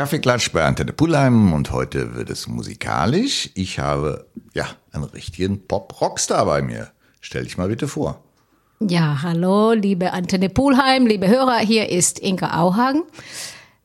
[0.00, 3.50] Kaffeeklatsch bei Antenne Pullheim und heute wird es musikalisch.
[3.52, 6.88] Ich habe, ja, einen richtigen Pop-Rockstar bei mir.
[7.20, 8.24] Stell dich mal bitte vor.
[8.78, 13.02] Ja, hallo, liebe Antenne Pulheim, liebe Hörer, hier ist Inka Auhagen.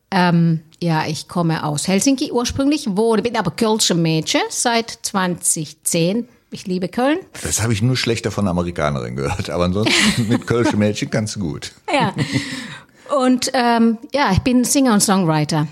[0.10, 6.30] Ähm, ja, ich komme aus Helsinki ursprünglich, wohne, bin aber Kölsche Mädchen seit 2010.
[6.50, 7.18] Ich liebe Köln.
[7.44, 9.94] Das habe ich nur schlechter von Amerikanerin gehört, aber ansonsten
[10.30, 11.74] mit Kölsche Mädchen ganz gut.
[11.94, 12.16] Ja.
[13.20, 15.68] Und ähm, ja, ich bin Singer und Songwriter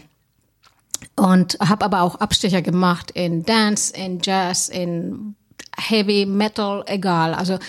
[1.15, 5.35] und habe aber auch Abstecher gemacht in Dance, in Jazz, in
[5.77, 7.33] Heavy Metal, egal.
[7.33, 7.59] Also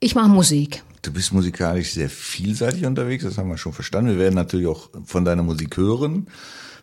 [0.00, 0.82] ich mache Musik.
[1.02, 4.10] Du bist musikalisch sehr vielseitig unterwegs, das haben wir schon verstanden.
[4.10, 6.26] Wir werden natürlich auch von deiner Musik hören.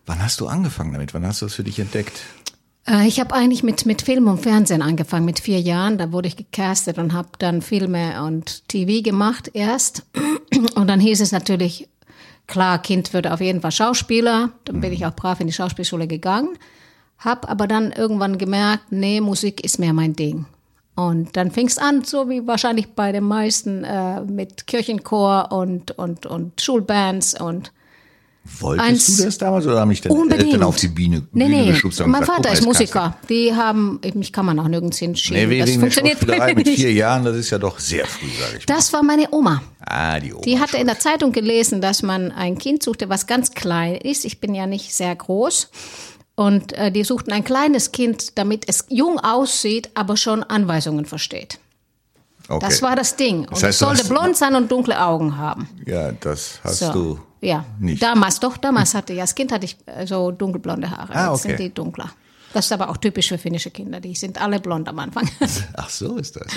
[0.06, 1.14] Wann hast du angefangen damit?
[1.14, 2.22] Wann hast du das für dich entdeckt?
[2.88, 5.98] Äh, ich habe eigentlich mit, mit Film und Fernsehen angefangen, mit vier Jahren.
[5.98, 10.06] Da wurde ich gecastet und habe dann Filme und TV gemacht erst.
[10.76, 11.90] Und dann hieß es natürlich,
[12.48, 14.52] klar, Kind wird auf jeden Fall Schauspieler.
[14.66, 16.58] Dann bin ich auch brav in die Schauspielschule gegangen.
[17.18, 20.46] Hab aber dann irgendwann gemerkt, nee, Musik ist mehr mein Ding.
[20.96, 25.92] Und dann fing es an, so wie wahrscheinlich bei den meisten, äh, mit Kirchenchor und,
[25.92, 27.74] und, und Schulbands und
[28.60, 30.46] Wolltest Eins- du das damals oder haben mich deine unbedingt.
[30.54, 33.18] Eltern auf die Bühne, Nee, Bühne nee, geschubst und mein gesagt, Vater ist mal, Musiker.
[33.28, 35.42] Die haben, mich kann man auch nirgends hinschieben.
[35.42, 38.28] Nee, wegen das der funktioniert Schauspielerei mit vier Jahren, das ist ja doch sehr früh,
[38.40, 38.76] sage ich mal.
[38.76, 39.62] Das war meine Oma.
[39.80, 40.42] Ah, die Oma.
[40.44, 40.82] Die hatte schon.
[40.82, 44.26] in der Zeitung gelesen, dass man ein Kind suchte, was ganz klein ist.
[44.26, 45.70] Ich bin ja nicht sehr groß.
[46.36, 51.60] Und äh, die suchten ein kleines Kind, damit es jung aussieht, aber schon Anweisungen versteht.
[52.50, 52.66] okay.
[52.68, 53.40] Das war das Ding.
[53.40, 55.68] Und Das heißt, es sollte blond sein und dunkle Augen haben.
[55.86, 56.92] Ja, das hast So.
[56.92, 57.66] du ja.
[57.80, 58.02] nicht.
[58.02, 61.14] Damals, doch, damals hatte ich, als Kind hatte ich äh, so dunkelblonde Haare.
[61.14, 61.50] Ah, Jetzt okay.
[61.50, 62.12] sind die dunkler.
[62.54, 64.00] Das ist aber auch typisch für finnische Kinder.
[64.00, 65.30] Die sind alle blond am Anfang.
[65.76, 66.48] Ach so ist das.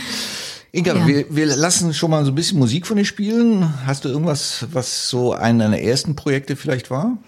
[0.70, 1.06] Inga, Ja.
[1.06, 3.84] wir, wir lassen schon mal so ein bisschen Musik von dir spielen.
[3.84, 7.19] Hast du irgendwas, was so einer deiner ersten Projekte vielleicht war?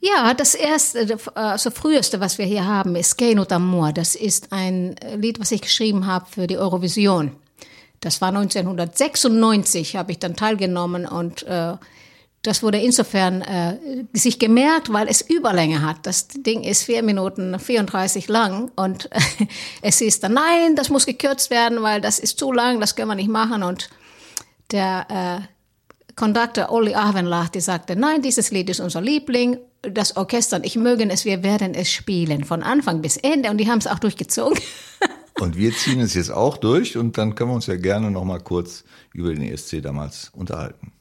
[0.00, 3.92] Ja, das erste, also früheste, was wir hier haben, ist Keino Tamur.
[3.92, 7.30] Das ist ein Lied, was ich geschrieben habe für die Eurovision.
[8.00, 11.74] Das war 1996, habe ich dann teilgenommen und äh,
[12.42, 15.98] das wurde insofern äh, sich gemerkt, weil es Überlänge hat.
[16.02, 19.08] Das Ding ist vier Minuten 34 lang und
[19.82, 23.08] es ist dann, nein, das muss gekürzt werden, weil das ist zu lang, das können
[23.08, 23.90] wir nicht machen und
[24.72, 30.66] der äh, Conductor Olli Ahvenlahti sagte, nein, dieses Lied ist unser Liebling, das Orchester und
[30.66, 33.86] ich mögen es, wir werden es spielen, von Anfang bis Ende und die haben es
[33.86, 34.58] auch durchgezogen.
[35.40, 38.22] Und wir ziehen es jetzt auch durch und dann können wir uns ja gerne noch
[38.22, 40.92] mal kurz über den ESC damals unterhalten.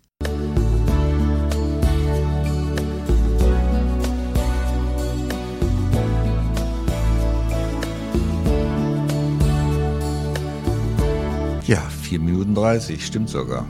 [11.72, 13.66] Ja, 4 Minuten 30, stimmt sogar.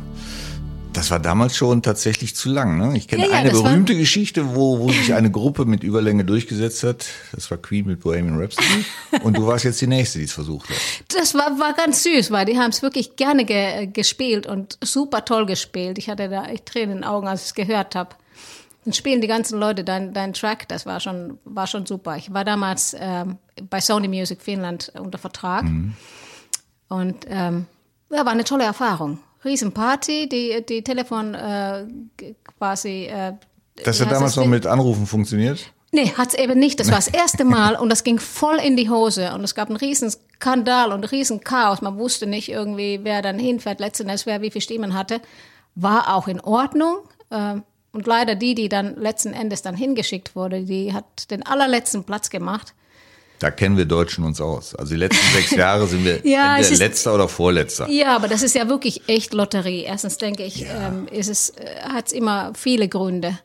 [0.91, 2.79] Das war damals schon tatsächlich zu lang.
[2.79, 2.97] Ne?
[2.97, 5.84] Ich kenne Ja, ja, eine das war- berühmte Geschichte, wo, wo sich eine Gruppe mit
[5.84, 7.06] Überlänge durchgesetzt hat.
[7.31, 8.85] Das war Queen mit Bohemian Rhapsody.
[9.23, 10.78] Und du warst jetzt die Nächste, die es versucht hat.
[11.16, 15.23] Das war, war ganz süß, weil die haben es wirklich gerne ge gespielt und super
[15.23, 16.00] toll gespielt.
[16.00, 18.16] Ich hatte da echt Tränen in den Augen, als ich es gehört habe.
[18.84, 22.17] Dann spielen die ganzen Leute dein, dein Track, das war schon, war schon super.
[22.17, 23.38] Ich war damals ähm,
[23.69, 25.66] bei Sony Music Finnland unter Vertrag
[26.90, 27.67] und ähm,
[28.11, 29.19] ja, war eine tolle Erfahrung.
[29.44, 31.85] Riesenparty, die, die Telefon äh,
[32.57, 33.05] quasi.
[33.05, 33.33] Äh,
[33.83, 35.72] Das hat damals noch mit Anrufen funktioniert?
[35.94, 36.79] Nee, hat's eben nicht.
[36.79, 39.67] Das war das erste Mal und das ging voll in die Hose und es gab
[39.67, 41.81] einen riesen Skandal und einen riesen Chaos.
[41.81, 45.19] Man wusste nicht irgendwie, wer dann hinfährt, letzten Endes wer wie viele Stimmen hatte.
[45.75, 46.99] War auch in Ordnung.
[47.31, 52.03] ähm, Und leider die, die dann letzten Endes dann hingeschickt wurde, die hat den allerletzten
[52.05, 52.73] Platz gemacht.
[53.41, 54.75] Da kennen wir Deutschen uns aus.
[54.75, 57.90] Also die letzten sechs Jahre sind wir Ja, es entweder letzter oder vorletzter.
[57.90, 59.81] Ja, aber das ist ja wirklich echt Lotterie.
[59.81, 63.40] Erstens denke ich, ähm, ist es, äh, hat's immer viele Gründe.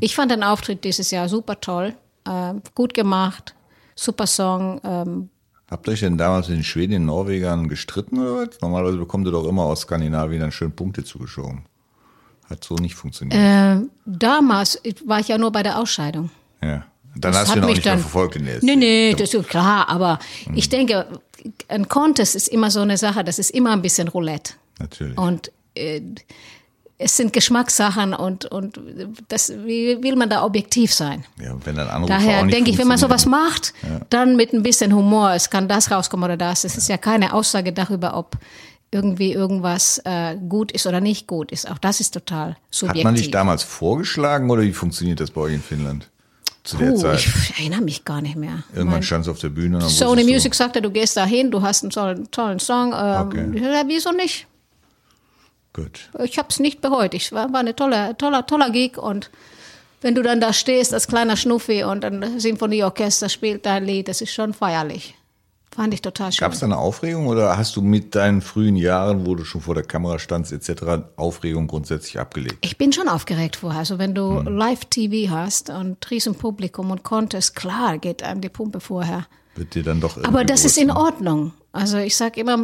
[0.00, 1.94] Ich fand den Auftritt dieses Jahr super toll,
[2.28, 3.54] ähm, gut gemacht,
[3.94, 4.80] super Song.
[4.84, 5.30] Ähm,
[5.70, 8.60] Habt ihr euch denn damals den Schweden, den Norwegern gestritten oder was?
[8.60, 11.64] Normalerweise bekommt ihr doch immer aus Skandinavien dann schön Punkte zugeschoben.
[12.50, 13.38] Hat so nicht funktioniert.
[13.40, 16.30] äh, damals war ich ja nur bei der Ausscheidung.
[16.62, 16.84] ja.
[17.16, 19.14] Dann das hast du ihn auch mich nicht mehr dann- verfolgt in der Nee, nee,
[19.14, 20.18] das ist klar, aber
[20.54, 21.06] ich denke,
[21.68, 24.54] ein Contest ist immer so eine Sache, das ist immer ein bisschen Roulette.
[24.78, 25.18] Natürlich.
[25.18, 26.00] Und äh,
[27.02, 28.78] es sind Geschmackssachen und, und
[29.28, 31.24] das, wie will man da objektiv sein?
[31.42, 33.72] ja, wenn dann Anrufe Daher auch nicht denke ich, wenn man sowas macht,
[34.10, 36.64] dann mit ein bisschen Humor, es kann das rauskommen oder das.
[36.64, 38.36] Es ist ja keine Aussage darüber, ob
[38.90, 41.70] irgendwie irgendwas äh, gut ist oder nicht gut ist.
[41.70, 43.00] Auch das ist total subjektiv.
[43.00, 46.10] Hat man dich damals vorgeschlagen oder wie funktioniert das bei euch in Finnland?
[46.70, 47.18] Zu der Puh, Zeit.
[47.20, 48.62] ich erinnere mich gar nicht mehr.
[48.70, 51.62] Irgendwann Mein- stand es auf der Bühne Sony Music sagte, du gehst da hin, du
[51.62, 52.92] hast einen tollen, tollen Song.
[52.92, 53.60] Ähm, Okay.
[53.62, 54.46] ja, wieso nicht?
[55.72, 56.10] Gut.
[56.24, 57.14] Ich habe es nicht bereut.
[57.14, 59.30] Ich war, war eine tolle, toller, toller Gig und
[60.02, 64.20] wenn du dann da stehst als kleiner Schnuffi und ein Sinfonieorchester spielt dein Lied, das
[64.20, 65.14] ist schon feierlich.
[65.72, 66.44] Fand ich total schön.
[66.44, 69.60] Gab es da eine Aufregung oder hast du mit deinen frühen Jahren, wo du schon
[69.60, 72.58] vor der Kamera standst etc., Aufregung grundsätzlich abgelegt?
[72.60, 73.78] Ich bin schon aufgeregt vorher.
[73.78, 74.56] Also wenn du hm.
[74.56, 79.26] Live-TV hast und riesen Publikum und Contest, klar geht einem die Pumpe vorher.
[79.54, 81.52] Wird dir dann doch Aber das ist in Ordnung.
[81.72, 82.58] Also ich sage immer,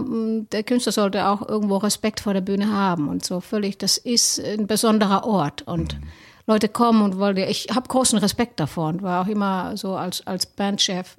[0.51, 3.79] der Künstler sollte auch irgendwo Respekt vor der Bühne haben und so völlig.
[3.79, 6.03] Das ist ein besonderer Ort und hm.
[6.47, 7.37] Leute kommen und wollen.
[7.39, 11.17] Ich habe großen Respekt davor und war auch immer so als, als Bandchef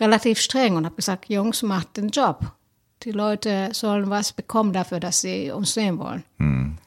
[0.00, 2.52] relativ streng und habe gesagt, Jungs, macht den Job.
[3.02, 6.24] Die Leute sollen was bekommen dafür, dass sie uns sehen wollen.
[6.38, 6.78] Hm.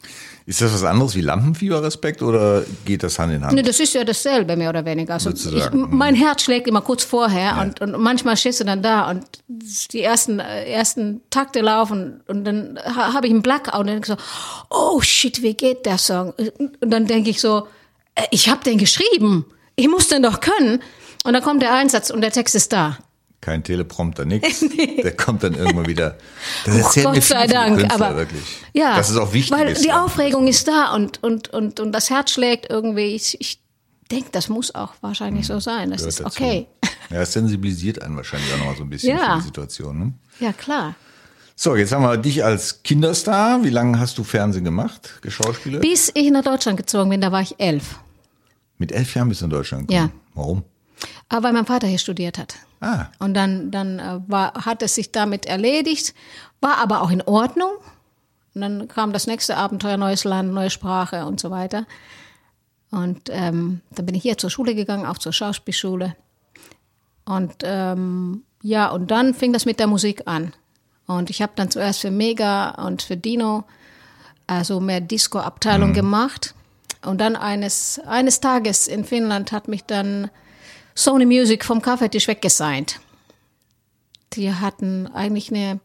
[0.47, 3.53] Ist das was anderes wie Lampenfieberrespekt oder geht das Hand in Hand?
[3.53, 5.15] Nee, das ist ja dasselbe, mehr oder weniger.
[5.15, 7.61] Also ich, mein Herz schlägt immer kurz vorher ja.
[7.63, 12.77] und, und manchmal stehst du dann da und die ersten, ersten Takte laufen und dann
[12.77, 14.25] habe ich einen Blackout und dann denke ich so,
[14.69, 16.33] oh shit, wie geht der Song?
[16.79, 17.67] Und dann denke ich so,
[18.13, 19.45] äh, ich habe den geschrieben,
[19.75, 20.83] ich muss den doch können.
[21.23, 22.99] Und dann kommt der Einsatz und der Text ist da
[23.45, 24.61] kein Teleprompter, nix.
[24.75, 25.01] nee.
[25.03, 26.17] Der kommt dann irgendwann wieder.
[26.65, 28.41] Das oh, Gott sei Dank, Künstler, aber wirklich.
[28.73, 29.55] Ja, das ist auch wichtig.
[29.55, 33.15] Weil die Aufregung ist da und und und und das Herz schlägt irgendwie.
[33.15, 33.61] Ich, ich
[34.11, 35.91] denke, das muss auch wahrscheinlich so sein.
[35.91, 36.43] Das ist dazu.
[36.43, 36.67] okay.
[37.11, 39.35] Ja, es sensibilisiert einen wahrscheinlich auch noch mal so ein bisschen ja.
[39.35, 39.99] für die Situation.
[39.99, 40.13] Ne?
[40.39, 40.95] Ja, klar.
[41.55, 43.63] So, jetzt haben wir dich als Kinderstar.
[43.63, 45.83] Wie lange hast du Fernsehen gemacht, geschauspielert?
[45.83, 47.99] Bis ich nach Deutschland gezogen bin, da war ich elf.
[48.79, 50.11] Mit elf Jahren bist du in Deutschland gekommen?
[50.11, 50.19] Ja.
[50.33, 50.63] Warum?
[51.29, 52.55] Aber weil mein Vater hier studiert hat.
[52.81, 53.07] Ah.
[53.19, 56.13] Und dann, dann äh, war, hat es sich damit erledigt,
[56.61, 57.71] war aber auch in Ordnung.
[58.53, 61.85] Und dann kam das nächste Abenteuer, neues Land, neue Sprache und so weiter.
[62.91, 66.15] Und ähm, dann bin ich hier zur Schule gegangen, auch zur Schauspielschule.
[67.25, 70.53] Und ähm, ja, und dann fing das mit der Musik an.
[71.07, 73.65] Und ich habe dann zuerst für Mega und für Dino
[74.47, 75.95] also mehr Disco-Abteilung mhm.
[75.95, 76.55] gemacht.
[77.03, 80.29] Und dann eines, eines Tages in Finnland hat mich dann
[80.95, 82.99] Sony Music vom Kaffeetisch weggesigned.
[84.33, 85.79] Die hatten eigentlich eine,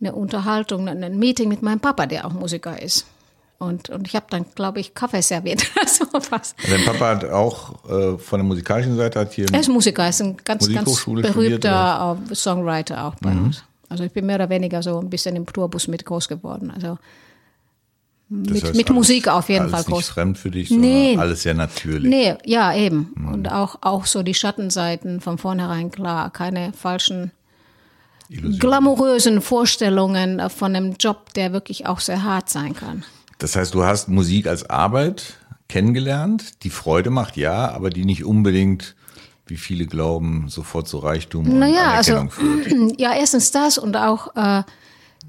[0.00, 3.06] eine Unterhaltung, ein Meeting mit meinem Papa, der auch Musiker ist.
[3.58, 6.56] Und, und ich habe dann, glaube ich, Kaffee serviert oder sowas.
[6.68, 9.46] Dein Papa hat auch äh, von der musikalischen Seite hat hier.
[9.52, 13.44] Er ist Musiker, er ist ein ganz, ganz berühmter Songwriter auch bei mhm.
[13.46, 13.62] uns.
[13.88, 16.72] Also ich bin mehr oder weniger so ein bisschen im Tourbus mit groß geworden.
[16.74, 16.98] Also
[18.32, 19.98] mit, heißt, mit alles, Musik auf jeden alles Fall groß.
[19.98, 21.16] Nicht fremd für dich, nee.
[21.18, 22.08] alles sehr natürlich.
[22.08, 23.12] Nee, ja, eben.
[23.14, 23.28] Mhm.
[23.28, 26.30] Und auch, auch so die Schattenseiten von vornherein klar.
[26.30, 27.32] Keine falschen,
[28.30, 28.58] Illusion.
[28.58, 33.04] glamourösen Vorstellungen von einem Job, der wirklich auch sehr hart sein kann.
[33.38, 35.34] Das heißt, du hast Musik als Arbeit
[35.68, 38.94] kennengelernt, die Freude macht, ja, aber die nicht unbedingt
[39.46, 42.98] wie viele glauben, sofort zu Reichtum und naja, Anerkennung also, führt.
[42.98, 44.62] Ja, erstens das und auch äh,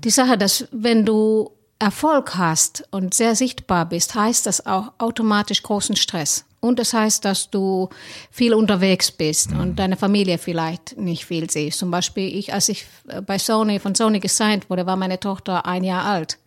[0.03, 1.51] die Sache, dass wenn du
[1.83, 6.45] Erfolg hast und sehr sichtbar bist, heißt das auch automatisch großen Stress.
[6.61, 7.89] Und das heißt, dass du
[8.31, 9.59] viel unterwegs bist mhm.
[9.59, 11.79] und deine Familie vielleicht nicht viel siehst.
[11.79, 12.85] Zum Beispiel ich, als ich
[13.25, 16.37] bei Sony, von Sony gesigned wurde, war meine Tochter ein Jahr alt.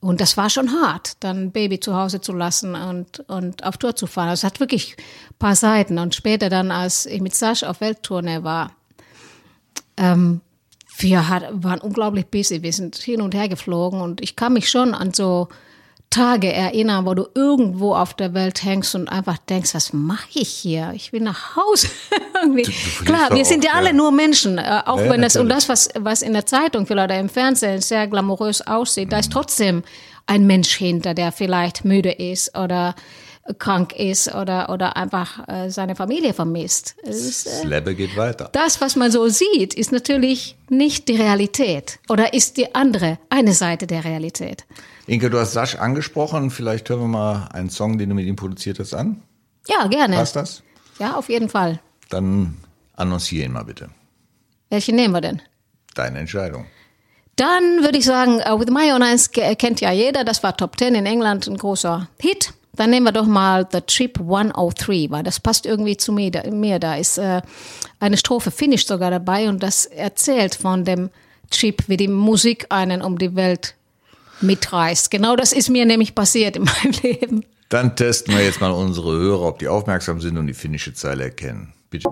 [0.00, 3.94] Und das war schon hart, dann Baby zu Hause zu lassen und, und auf Tour
[3.94, 4.28] zu fahren.
[4.28, 5.98] Also es hat wirklich ein paar Seiten.
[5.98, 8.72] Und später dann, als ich mit Sash auf Welttournee war,
[9.98, 10.40] ähm,
[10.98, 12.62] wir hat, waren unglaublich busy.
[12.62, 15.48] Wir sind hin und her geflogen und ich kann mich schon an so
[16.08, 20.48] Tage erinnern, wo du irgendwo auf der Welt hängst und einfach denkst, was mache ich
[20.48, 20.92] hier?
[20.94, 21.88] Ich will nach Hause.
[23.04, 25.90] Klar, wir sind ja alle nur Menschen, äh, auch ja, wenn das und das, was,
[25.98, 29.10] was in der Zeitung vielleicht oder im Fernsehen sehr glamourös aussieht, mhm.
[29.10, 29.34] da ist mhm.
[29.34, 29.82] trotzdem
[30.26, 32.94] ein Mensch hinter, der vielleicht müde ist oder
[33.58, 36.96] krank ist oder, oder einfach äh, seine Familie vermisst.
[37.02, 38.48] Ist, äh, das Leben geht weiter.
[38.52, 43.52] Das, was man so sieht, ist natürlich nicht die Realität oder ist die andere, eine
[43.52, 44.64] Seite der Realität.
[45.06, 46.50] Inke, du hast Sasch angesprochen.
[46.50, 49.22] Vielleicht hören wir mal einen Song, den du mit ihm produziert hast, an.
[49.68, 50.16] Ja, gerne.
[50.16, 50.62] Passt das?
[50.98, 51.80] Ja, auf jeden Fall.
[52.08, 52.56] Dann
[52.94, 53.88] annonciere ihn mal bitte.
[54.70, 55.42] Welchen nehmen wir denn?
[55.94, 56.66] Deine Entscheidung.
[57.36, 60.24] Dann würde ich sagen, uh, With My Own Eyes kennt ja jeder.
[60.24, 62.54] Das war Top 10 in England, ein großer Hit.
[62.76, 66.30] Dann nehmen wir doch mal The Trip 103, weil das passt irgendwie zu mir.
[66.30, 66.78] Da, mir.
[66.78, 67.42] da ist äh,
[68.00, 71.10] eine Strophe Finnisch sogar dabei und das erzählt von dem
[71.50, 73.74] Trip, wie die Musik einen um die Welt
[74.40, 75.10] mitreißt.
[75.10, 77.44] Genau das ist mir nämlich passiert in meinem Leben.
[77.68, 81.24] Dann testen wir jetzt mal unsere Hörer, ob die aufmerksam sind und die finnische Zeile
[81.24, 81.72] erkennen.
[81.90, 82.08] Bitte.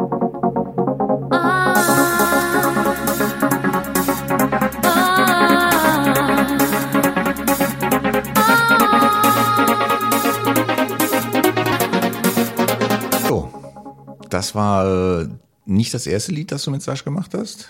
[14.35, 15.29] Das war äh,
[15.65, 17.69] nicht das erste Lied, das du mit Sasch gemacht hast?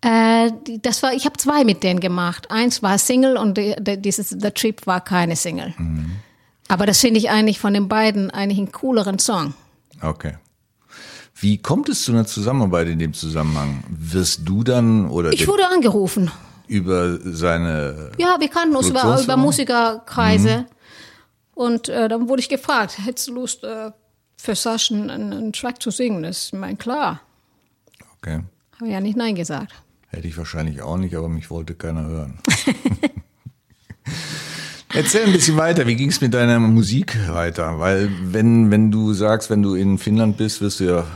[0.00, 0.50] Äh,
[0.80, 2.50] das war, ich habe zwei mit denen gemacht.
[2.50, 5.74] Eins war Single und die, dieses The Trip war keine Single.
[5.76, 6.12] Mhm.
[6.68, 9.52] Aber das finde ich eigentlich von den beiden eigentlich einen cooleren Song.
[10.00, 10.38] Okay.
[11.34, 13.84] Wie kommt es zu einer Zusammenarbeit in dem Zusammenhang?
[13.90, 16.30] Wirst du dann oder ich wurde angerufen
[16.66, 20.66] über seine ja wir kannten uns über, über Musikerkreise mhm.
[21.54, 23.90] und äh, dann wurde ich gefragt hättest du Lust äh,
[24.44, 27.20] für Sascha einen, einen Track zu singen das ist mein klar
[28.18, 28.40] okay
[28.78, 29.72] habe ja nicht nein gesagt
[30.08, 32.38] hätte ich wahrscheinlich auch nicht aber mich wollte keiner hören
[34.94, 35.88] Erzähl ein bisschen weiter.
[35.88, 37.80] Wie ging es mit deiner Musik weiter?
[37.80, 41.06] Weil wenn wenn du sagst, wenn du in Finnland bist, wirst du ja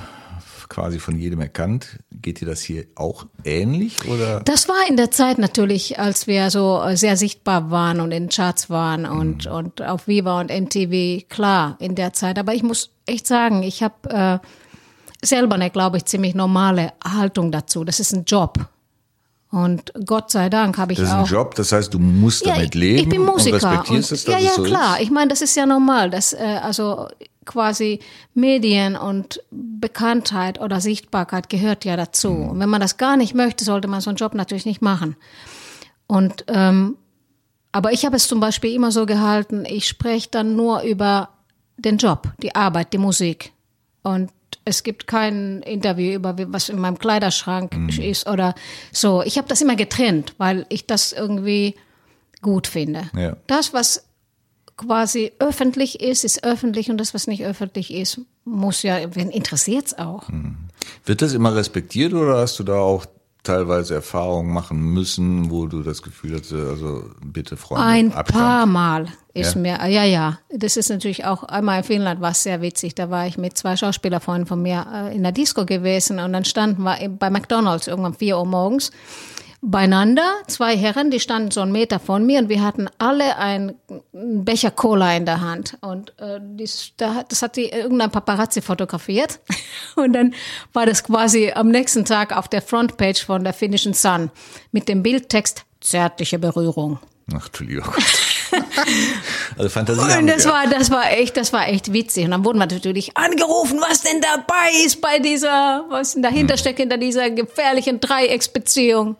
[0.78, 1.98] quasi von jedem erkannt.
[2.12, 4.40] Geht dir das hier auch ähnlich oder?
[4.40, 8.70] Das war in der Zeit natürlich, als wir so sehr sichtbar waren und in Charts
[8.70, 9.52] waren und mhm.
[9.52, 12.38] und auf Viva und MTV klar in der Zeit.
[12.38, 17.50] Aber ich muss echt sagen, ich habe äh, selber eine, glaube ich, ziemlich normale Haltung
[17.50, 17.82] dazu.
[17.84, 18.68] Das ist ein Job.
[19.50, 21.02] Und Gott sei Dank habe ich auch.
[21.02, 22.98] Das ist ein Job, das heißt, du musst ja, damit leben.
[22.98, 23.56] Ich bin Musiker.
[23.56, 24.96] Und respektierst und, es, ja, ja, so klar.
[24.96, 25.04] Ist?
[25.04, 26.10] Ich meine, das ist ja normal.
[26.10, 27.08] dass äh, also
[27.48, 27.98] quasi
[28.34, 32.30] Medien und Bekanntheit oder Sichtbarkeit gehört ja dazu.
[32.30, 32.48] Mhm.
[32.50, 35.16] Und wenn man das gar nicht möchte, sollte man so einen Job natürlich nicht machen.
[36.06, 36.96] Und ähm,
[37.72, 41.30] aber ich habe es zum Beispiel immer so gehalten, ich spreche dann nur über
[41.76, 43.52] den Job, die Arbeit, die Musik.
[44.02, 44.30] Und
[44.64, 47.88] es gibt kein Interview über was in meinem Kleiderschrank mhm.
[47.88, 48.54] ist oder
[48.92, 49.22] so.
[49.22, 51.74] Ich habe das immer getrennt, weil ich das irgendwie
[52.40, 53.10] gut finde.
[53.16, 53.36] Ja.
[53.46, 54.07] Das, was
[54.78, 59.86] quasi öffentlich ist, ist öffentlich und das, was nicht öffentlich ist, muss ja, wen interessiert
[59.88, 60.28] es auch.
[60.28, 60.56] Mhm.
[61.04, 63.04] Wird das immer respektiert oder hast du da auch
[63.42, 68.44] teilweise Erfahrungen machen müssen, wo du das Gefühl hast, also bitte Freunde, Ein Abstand.
[68.44, 69.60] paar Mal ist ja?
[69.60, 70.38] mir, ja, ja.
[70.50, 72.94] Das ist natürlich auch, einmal in Finnland war es sehr witzig.
[72.94, 76.44] Da war ich mit zwei Schauspielerfreunden von mir äh, in der Disco gewesen und dann
[76.44, 78.90] standen wir bei McDonalds irgendwann vier Uhr morgens
[79.60, 83.74] beieinander, zwei Herren, die standen so einen Meter von mir und wir hatten alle einen
[84.12, 85.76] Becher Cola in der Hand.
[85.80, 89.40] Und äh, dies, das hat die irgendein Paparazzi fotografiert.
[89.96, 90.34] Und dann
[90.72, 94.30] war das quasi am nächsten Tag auf der Frontpage von der finnischen Sun
[94.70, 96.98] mit dem Bildtext zärtliche Berührung.
[97.34, 97.84] Ach, Entschuldigung.
[99.58, 100.18] also Fantasie.
[100.18, 102.24] Und das war, das war echt, das war echt witzig.
[102.24, 106.54] Und dann wurden wir natürlich angerufen, was denn dabei ist bei dieser, was denn dahinter
[106.54, 106.58] hm.
[106.58, 109.16] steckt hinter dieser gefährlichen Dreiecksbeziehung.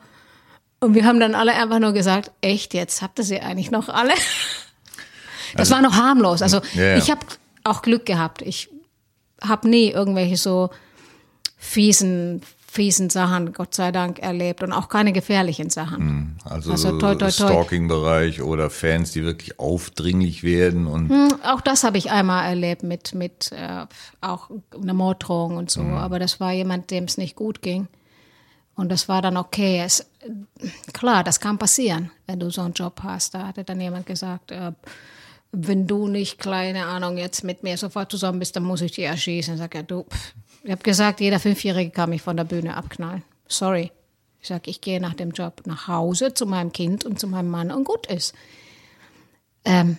[0.81, 3.89] Und wir haben dann alle einfach nur gesagt, echt jetzt, habt ihr sie eigentlich noch
[3.89, 4.13] alle?
[5.55, 6.43] Das also, war noch harmlos.
[6.43, 6.97] Also ja.
[6.97, 7.21] ich habe
[7.65, 8.43] auch Glück gehabt.
[8.43, 8.69] Ich
[9.41, 10.71] habe nie irgendwelche so
[11.57, 15.99] fiesen, fiesen Sachen, Gott sei Dank, erlebt und auch keine gefährlichen Sachen.
[15.99, 17.31] Hm, also, also toi, toi, toi.
[17.31, 22.83] Stalking-Bereich oder Fans, die wirklich aufdringlich werden und hm, auch das habe ich einmal erlebt
[22.83, 23.87] mit mit äh,
[24.21, 25.83] auch einer Morddrohung und so.
[25.83, 25.95] Mhm.
[25.95, 27.89] Aber das war jemand, dem es nicht gut ging.
[28.79, 29.83] Und das war dann okay.
[29.85, 30.09] Es,
[30.93, 33.35] klar, das kann passieren, wenn du so einen Job hast.
[33.35, 34.71] Da hatte dann jemand gesagt, äh,
[35.51, 39.05] wenn du nicht, keine Ahnung, jetzt mit mir sofort zusammen bist, dann muss ich dich
[39.05, 39.55] erschießen.
[39.55, 40.07] Ich sage, ja, du,
[40.63, 43.25] ich habe gesagt, jeder Fünfjährige kann mich von der Bühne abknallen.
[43.49, 43.91] Sorry.
[44.41, 47.51] Ich sage, ich gehe nach dem Job nach Hause zu meinem Kind und zu meinem
[47.51, 48.33] Mann und gut ist.
[49.65, 49.99] Ähm,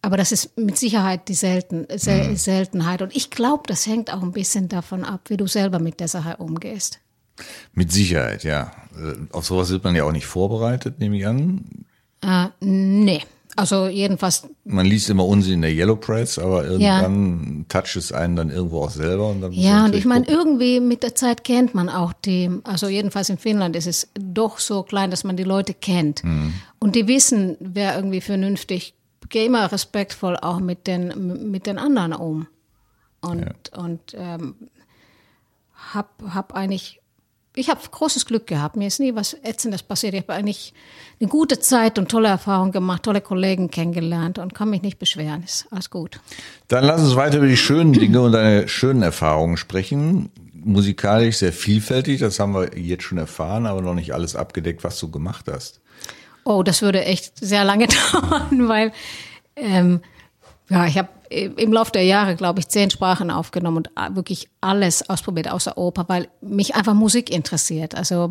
[0.00, 2.36] aber das ist mit Sicherheit die Selten, Sel mhm.
[2.36, 3.00] Seltenheit.
[3.00, 6.08] Und ich glaube, das hängt auch ein bisschen davon ab, wie du selber mit der
[6.08, 6.98] Sache umgehst.
[7.74, 8.72] Mit Sicherheit, ja.
[8.96, 11.64] Äh, auf sowas wird man ja auch nicht vorbereitet, nehme ich an.
[12.22, 13.22] Äh, nee.
[13.54, 14.48] Also jedenfalls.
[14.64, 17.64] Man liest immer Unsinn in der Yellow Press, aber irgendwann ja.
[17.68, 19.28] toucht es einen dann irgendwo auch selber.
[19.28, 22.88] Und dann ja, und ich meine, irgendwie mit der Zeit kennt man auch die, also
[22.88, 26.24] jedenfalls in Finnland ist es doch so klein, dass man die Leute kennt.
[26.24, 26.54] Mhm.
[26.78, 28.94] Und die wissen, wer irgendwie vernünftig,
[29.28, 32.46] gehe immer respektvoll auch mit den, mit den anderen um.
[33.20, 33.82] Und, ja.
[33.82, 34.54] und ähm,
[35.92, 37.01] hab, hab eigentlich
[37.54, 38.76] ich habe großes Glück gehabt.
[38.76, 40.14] Mir ist nie was Ätzendes passiert.
[40.14, 40.72] Ich habe eigentlich
[41.20, 45.42] eine gute Zeit und tolle Erfahrungen gemacht, tolle Kollegen kennengelernt und kann mich nicht beschweren.
[45.42, 46.20] Ist alles gut.
[46.68, 50.30] Dann lass uns weiter über die schönen Dinge und deine schönen Erfahrungen sprechen.
[50.54, 54.98] Musikalisch sehr vielfältig, das haben wir jetzt schon erfahren, aber noch nicht alles abgedeckt, was
[55.00, 55.80] du gemacht hast.
[56.44, 58.92] Oh, das würde echt sehr lange dauern, weil
[59.56, 60.00] ähm,
[60.70, 65.08] ja, ich habe im Laufe der Jahre, glaube ich, zehn Sprachen aufgenommen und wirklich alles
[65.08, 67.94] ausprobiert außer Oper, weil mich einfach Musik interessiert.
[67.94, 68.28] Also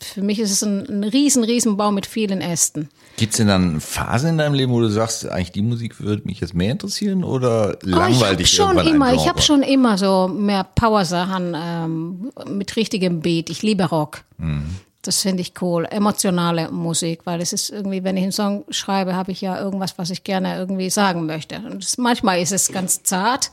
[0.00, 2.88] für mich ist es ein, ein riesen, riesen Bau mit vielen Ästen.
[3.16, 6.22] Gibt es denn dann Phasen in deinem Leben, wo du sagst, eigentlich die Musik würde
[6.24, 10.28] mich jetzt mehr interessieren oder langweilig oh, ich schon immer, Ich habe schon immer so
[10.28, 13.50] mehr Power-Sachen ähm, mit richtigem Beat.
[13.50, 14.22] Ich liebe Rock.
[14.38, 14.76] Mhm.
[15.02, 15.86] Das finde ich cool.
[15.90, 19.96] Emotionale Musik, weil es ist irgendwie, wenn ich einen Song schreibe, habe ich ja irgendwas,
[19.96, 21.56] was ich gerne irgendwie sagen möchte.
[21.56, 23.50] Und das, manchmal ist es ganz zart.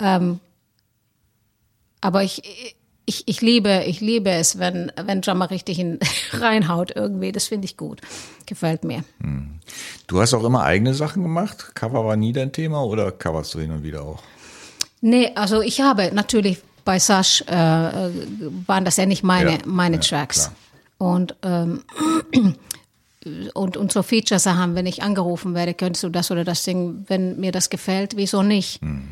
[0.00, 0.40] Ähm,
[2.00, 2.42] aber ich,
[3.04, 5.98] ich, ich liebe, ich liebe es, wenn, wenn Drummer richtig in,
[6.32, 7.32] reinhaut irgendwie.
[7.32, 8.00] Das finde ich gut.
[8.46, 9.04] Gefällt mir.
[10.06, 11.74] Du hast auch immer eigene Sachen gemacht?
[11.74, 14.22] Cover war nie dein Thema oder coverst du hin und wieder auch?
[15.02, 19.96] Nee, also ich habe natürlich bei Sash äh, waren das ja nicht meine, Ja, meine
[19.96, 20.50] ja, Tracks.
[20.98, 21.12] klar.
[21.12, 21.82] Und, ähm,
[23.54, 27.40] und, und so Feature-Sachen, wenn ich angerufen werde, könntest du das oder das singen, wenn
[27.40, 28.80] mir das gefällt, wieso nicht?
[28.80, 29.08] Hm.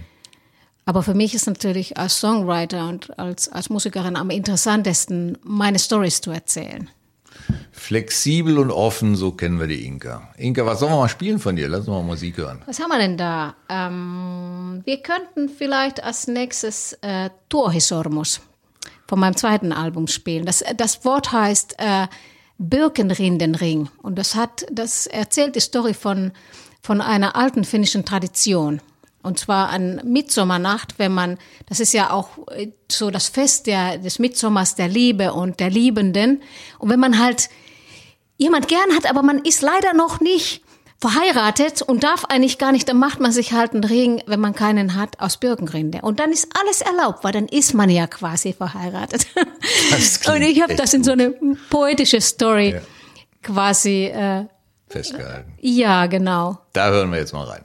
[0.84, 6.20] Aber für mich ist natürlich als Songwriter und als, als Musikerin am interessantesten, meine Stories
[6.20, 6.90] zu erzählen.
[7.72, 10.28] Flexibel und offen, so kennen wir die Inka.
[10.36, 11.68] Inka, was sollen wir mal spielen von dir?
[11.68, 12.62] Lass uns mal Musik hören.
[12.66, 13.54] Was haben wir denn da?
[13.68, 18.40] Ähm, wir könnten vielleicht als nächstes äh, Tuohisormus
[19.06, 20.46] von meinem zweiten Album spielen.
[20.46, 22.06] Das, das Wort heißt äh,
[22.58, 26.32] Birkenrindenring und das hat, das erzählt die Story von,
[26.80, 28.80] von einer alten finnischen Tradition.
[29.22, 31.38] Und zwar an Mitsommernacht, wenn man,
[31.68, 35.70] das ist ja auch äh, so das Fest der, des Mitsommers der Liebe und der
[35.70, 36.42] Liebenden.
[36.78, 37.48] Und wenn man halt
[38.36, 40.62] jemand gern hat, aber man ist leider noch nicht
[41.00, 44.54] verheiratet und darf eigentlich gar nicht, dann macht man sich halt einen Ring, wenn man
[44.54, 46.00] keinen hat, aus Birkenrinde.
[46.02, 49.26] Und dann ist alles erlaubt, weil dann ist man ja quasi verheiratet.
[50.28, 51.30] Und ich habe das in so eine
[51.70, 52.80] poetische Story Ja.
[53.42, 54.46] quasi, äh,
[54.88, 55.52] Festgehalten.
[55.60, 56.58] ja, genau.
[56.72, 57.62] Da hören wir jetzt mal rein.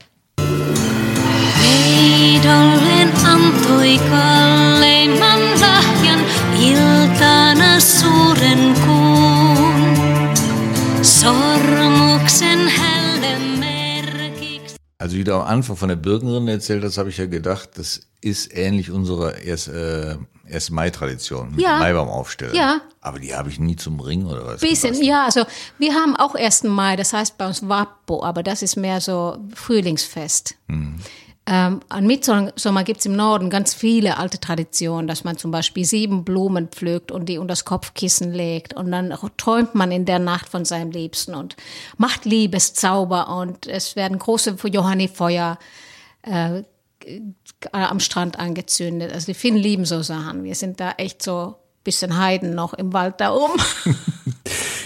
[2.28, 6.20] Veidolleen antoi kalleimman lahjan
[6.60, 10.36] iltana suuren kuun.
[11.02, 14.76] Sormuksen hellen merkiksi.
[14.98, 18.00] Also wie du am Anfang von der Birkenrinde erzählt hast, habe ich ja gedacht, das
[18.20, 20.16] ist ähnlich unserer erst, äh,
[20.46, 21.78] erst Mai-Tradition mit Ja.
[21.78, 22.54] Maibaum aufstellen.
[22.54, 22.82] Ja.
[23.00, 24.60] Aber die habe ich nie zum Ring oder was.
[24.60, 25.44] Bisschen, ja, also
[25.78, 26.64] wir haben auch 1.
[26.64, 30.56] Mai, das heißt bei uns Wappo, aber das ist mehr so Frühlingsfest.
[31.50, 36.22] Ähm, an Mitsommer gibt's im Norden ganz viele alte Traditionen, dass man zum Beispiel sieben
[36.22, 40.50] Blumen pflückt und die unter das Kopfkissen legt und dann träumt man in der Nacht
[40.50, 41.56] von seinem Liebsten und
[41.96, 45.58] macht Liebeszauber und es werden große Johannifeuer
[46.20, 46.64] äh,
[47.72, 49.14] am Strand angezündet.
[49.14, 50.44] Also die Finnen lieben so Sachen.
[50.44, 53.60] Wir sind da echt so bisschen Heiden noch im Wald da oben.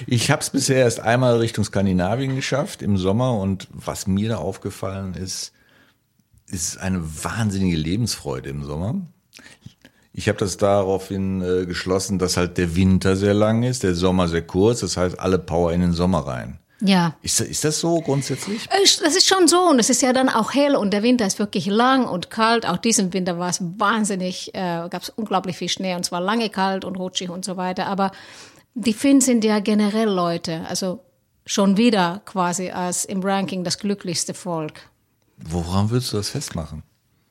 [0.08, 4.36] Ich habe es bisher erst einmal Richtung Skandinavien geschafft im Sommer und was mir da
[4.38, 5.52] aufgefallen ist,
[6.52, 8.94] ist eine wahnsinnige Lebensfreude im Sommer.
[10.12, 14.28] Ich habe das daraufhin äh, geschlossen, dass halt der Winter sehr lang ist, der Sommer
[14.28, 16.58] sehr kurz, das heißt alle Power in den Sommer rein.
[16.84, 17.14] Ja.
[17.22, 18.68] Ist, das- ist das so grundsätzlich?
[18.82, 21.26] Es- Das ist schon so und es ist ja dann auch hell und der Winter
[21.26, 22.66] ist wirklich lang und kalt.
[22.66, 26.50] Auch diesen Winter war es wahnsinnig, äh, gab es unglaublich viel Schnee und zwar lange
[26.50, 27.86] kalt und rutschig und so weiter.
[27.86, 28.10] Aber
[28.74, 31.00] die Finnen sind ja generell Leute, also
[31.46, 34.90] schon wieder quasi als im Ranking das glücklichste Volk.
[35.48, 36.82] Woran würdest du das festmachen?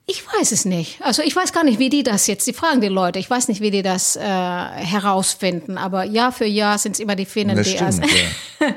[0.08, 1.02] Ich weiß es nicht.
[1.02, 3.47] Also ich weiß gar nicht, wie die das jetzt, die fragen die Leute, ich weiß
[3.47, 7.56] nicht, wie die das äh, herausfinden, aber Jahr für Jahr sind es immer die Finnen,
[7.56, 8.06] Das die stimmt,
[8.60, 8.67] ja.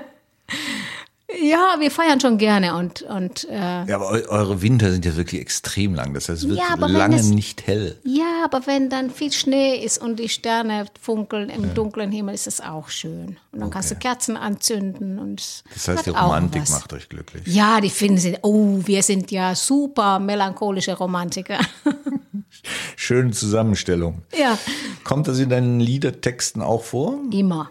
[1.42, 3.94] ja, wir feiern schon gerne und, und äh, ja.
[3.96, 7.16] Aber eu eure Winter sind ja wirklich extrem lang, das heißt, es wird Ja, lange
[7.16, 7.98] es- nicht hell.
[8.04, 12.46] Ja, aber wenn dann viel Schnee ist und die Sterne funkeln im dunklen Himmel, ist
[12.46, 13.36] es auch schön.
[13.52, 17.42] Und dann kannst du Kerzen anzünden und Das heißt, die Romantik macht euch glücklich.
[17.46, 21.58] Ja, die Finnen sind, oh, wir sind ja super melancholische Romantiker.
[22.96, 24.22] Schöne Zusammenstellung.
[24.38, 24.58] ja,
[25.04, 27.18] Kommt das in deinen Liedertexten auch vor?
[27.32, 27.70] immer.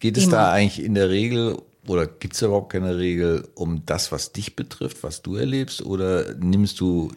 [0.00, 0.32] Geht es Immer.
[0.36, 4.32] da eigentlich in der Regel oder gibt es da überhaupt keine Regel um das, was
[4.32, 5.84] dich betrifft, was du erlebst?
[5.84, 7.10] Oder nimmst du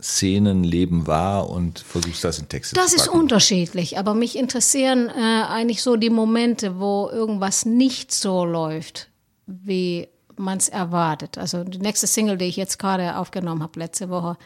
[0.00, 3.20] Szenen, Leben wahr und versuchst das in Texte Das zu ist packen?
[3.20, 9.08] unterschiedlich, aber mich interessieren äh, eigentlich so die Momente, wo irgendwas nicht so läuft,
[9.46, 11.36] wie man es erwartet.
[11.36, 14.36] Also die nächste Single, die ich jetzt gerade aufgenommen habe, letzte Woche,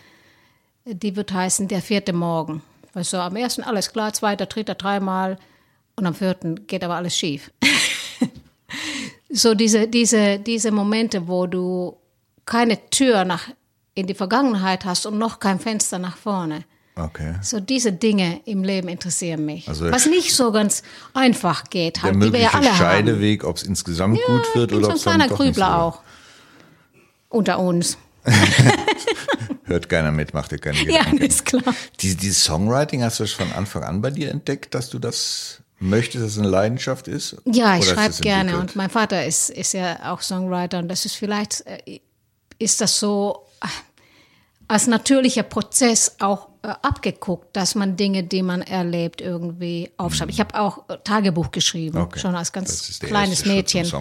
[0.87, 2.63] die wird heißen Der vierte Morgen.
[2.95, 5.39] Du, am ersten alles klar, zweiter, dritter, dreimal
[5.97, 7.51] und am vierten geht aber alles schief.
[9.33, 11.97] so diese, diese, diese Momente, wo du
[12.45, 13.49] keine Tür nach,
[13.95, 16.65] in die Vergangenheit hast und noch kein Fenster nach vorne.
[16.95, 17.37] Okay.
[17.41, 19.67] So diese Dinge im Leben interessieren mich.
[19.69, 20.83] Also Was nicht so ganz
[21.15, 22.75] einfach geht, Der halt, die wir mögliche ja alle.
[22.75, 25.77] Scheideweg, ob es insgesamt gut wird oder so ein kleiner so Grübler wird.
[25.79, 26.01] auch.
[27.31, 27.97] Unter uns.
[29.65, 31.23] Hört keiner mit, macht dir keine Ja, Gedanken.
[31.25, 31.63] ist klar.
[32.01, 35.63] Diese, dieses Songwriting hast du das von Anfang an bei dir entdeckt, dass du das
[35.83, 37.37] möchtest, dass es eine Leidenschaft ist?
[37.45, 41.15] Ja, ich schreibe gerne und mein Vater ist, ist ja auch Songwriter und das ist
[41.17, 42.01] vielleicht, äh,
[42.59, 43.67] ist das so äh,
[44.69, 50.31] als natürlicher Prozess auch äh, abgeguckt, dass man Dinge, die man erlebt, irgendwie aufschreibt.
[50.31, 52.05] Ich habe auch Tagebuch geschrieben, Mhm.
[52.05, 52.21] Okay.
[52.21, 53.85] schon als ganz kleines Mädchen.
[53.85, 54.01] Ja.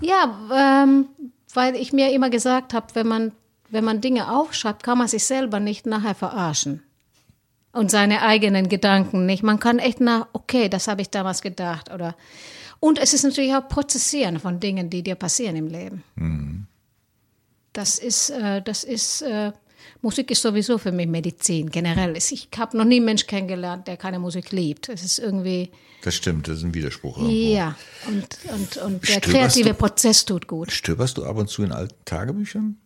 [0.00, 1.06] Ja, ähm,
[1.52, 3.32] weil ich mir immer gesagt habe, wenn man,
[3.70, 6.82] wenn man Dinge aufschreibt, kann man sich selber nicht nachher verarschen.
[7.72, 9.42] Und seine eigenen Gedanken nicht.
[9.42, 12.16] Man kann echt nach, okay, das habe ich damals gedacht oder
[12.80, 16.68] und es ist natürlich auch Prozessieren von Dingen, die dir passieren im Leben.
[17.72, 19.52] Das ist, äh, das ist, äh,
[20.02, 22.16] Musik ist sowieso für mich Medizin generell.
[22.16, 24.88] Ich habe noch nie einen Mensch kennengelernt, der keine Musik liebt.
[24.88, 25.70] Es ist irgendwie,
[26.02, 27.18] Das stimmt, das ist ein Widerspruch.
[27.18, 27.34] irgendwo.
[27.54, 27.76] ja,
[28.06, 30.70] und, und, und der Stöberst kreative du- Prozess tut gut.
[30.72, 32.76] Stöberst du ab und zu in alten Tagebüchern?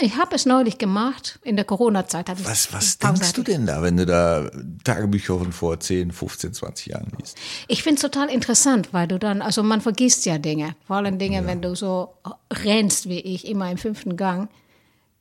[0.00, 2.28] Ich habe es neulich gemacht, in der Corona-Zeit.
[2.44, 4.50] Was, was denkst du denn da, wenn du da
[4.82, 7.38] Tagebücher von vor 10, 15, 20 Jahren liest?
[7.68, 10.74] Ich finde es total interessant, weil du dann, also man vergisst ja Dinge.
[10.86, 12.14] Vor allen Dingen, wenn du so
[12.52, 14.48] rennst wie ich, immer im fünften Gang.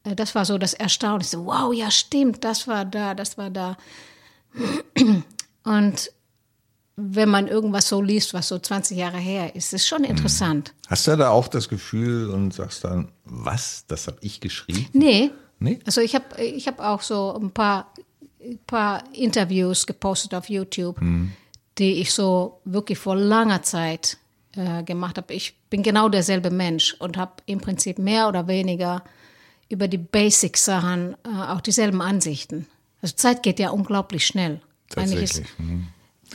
[0.04, 1.46] Äh, Das war so das Erstaunlichste.
[1.46, 3.78] Wow, ja stimmt, das war da, das war da.
[5.64, 6.12] Und
[7.04, 10.74] wenn man irgendwas so liest, was so 20 Jahre her ist, ist schon interessant.
[10.88, 14.88] Hast du da auch das Gefühl und sagst dann, was, das habe ich geschrieben?
[14.94, 15.32] Nee.
[15.60, 15.80] Nee?
[15.86, 17.94] Also ich habe ich hab auch so ein paar,
[18.44, 21.00] ein paar Interviews gepostet auf YouTube,
[21.78, 24.18] die ich so wirklich vor langer Zeit
[24.56, 25.34] äh, gemacht habe.
[25.34, 29.04] Ich bin genau derselbe Mensch und habe im Prinzip mehr oder weniger
[29.70, 32.68] über die Basic-Sachen äh, auch dieselben Ansichten.
[33.02, 34.62] Also Zeit geht ja unglaublich schnell.
[34.96, 35.60] Eigentlich ist- Tatsächlich.
[35.60, 35.88] Mhm.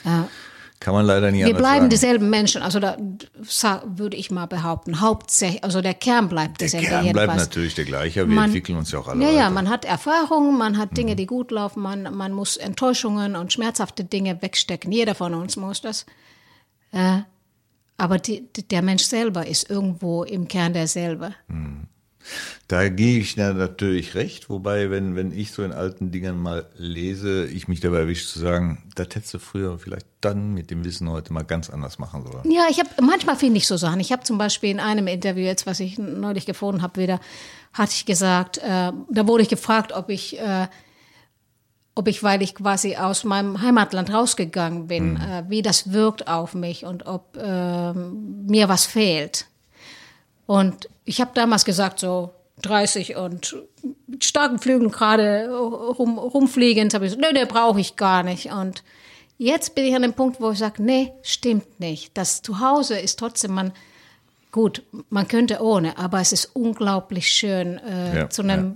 [0.05, 0.23] äh,
[0.79, 1.89] Kann man leider nie wir bleiben sagen.
[1.91, 2.97] dieselben Menschen, also da
[3.87, 7.43] würde ich mal behaupten, hauptsächlich, also der Kern bleibt Der derselbe Kern bleibt jedenfalls.
[7.49, 10.59] natürlich der gleiche, wir Man- entwickeln uns ja auch alle Ja, ja, man hat Erfahrungen,
[10.59, 14.93] man hat Dinge, die gut laufen, man, man muss Enttäuschungen und schmerzhafte Dinge wegstecken.
[14.93, 16.05] Jeder von uns muss das.
[16.93, 17.21] Äh,
[17.97, 21.33] aber die, der Mensch selber ist irgendwo im Kern derselbe.
[22.69, 27.47] Da gehe ich natürlich recht, wobei, wenn, wenn ich so in alten Dingern mal lese,
[27.47, 31.09] ich mich dabei erwische zu sagen, das hättest du früher vielleicht dann mit dem Wissen
[31.09, 32.51] heute mal ganz anders machen sollen.
[32.51, 34.01] Ja, ich habe manchmal finde ich so Sachen.
[34.01, 37.21] Ich habe zum Beispiel in einem Interview jetzt, was ich neulich gefunden habe, wieder
[37.73, 40.67] hatte ich gesagt, äh, da wurde ich gefragt, ob ich, äh,
[41.95, 46.55] ob ich, weil ich quasi aus meinem Heimatland rausgegangen bin, äh, wie das wirkt auf
[46.55, 49.47] mich und ob ähm, mir was fehlt.
[50.47, 52.31] Und ich habe damals gesagt, so
[52.63, 53.57] 30 und
[54.07, 58.51] mit starken Flügeln gerade rum, rumfliegend, habe ich gesagt, nee, nee, brauche ich gar nicht.
[58.53, 58.83] Und
[59.39, 62.17] jetzt bin ich an dem Punkt, wo ich sage, nee, stimmt nicht.
[62.17, 63.73] Das Zuhause ist trotzdem, man,
[64.53, 68.75] gut, man könnte ohne, aber es ist unglaublich schön, äh, Ja, zu einem äh,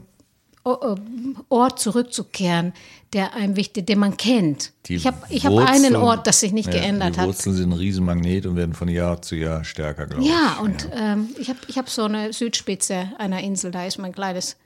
[0.63, 2.75] Ort zurückzukehren,
[3.15, 4.73] der einem wichtig, den man kennt.
[4.87, 7.27] Die ich habe ich hab einen Ort, das sich nicht ja, geändert Die hat.
[7.27, 10.29] Wurzeln sind ein Riesenmagnet und werden von Jahr zu Jahr stärker, glaube ich.
[10.29, 14.13] Ja, und ähm, ich habe ich hab so eine Südspitze einer Insel, da ist mein
[14.13, 14.57] kleines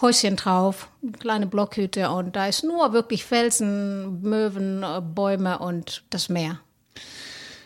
[0.00, 6.02] Häuschen drauf, eine kleine Blockhütte und da ist nur wirklich Felsen, Möwen, äh, Bäume und
[6.10, 6.58] das Meer.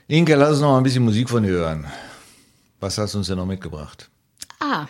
[0.08, 1.86] Inke, lass uns noch mal ein bisschen Musik von dir hören.
[2.80, 4.10] Was hast du uns denn noch mitgebracht?
[4.60, 4.86] Ah,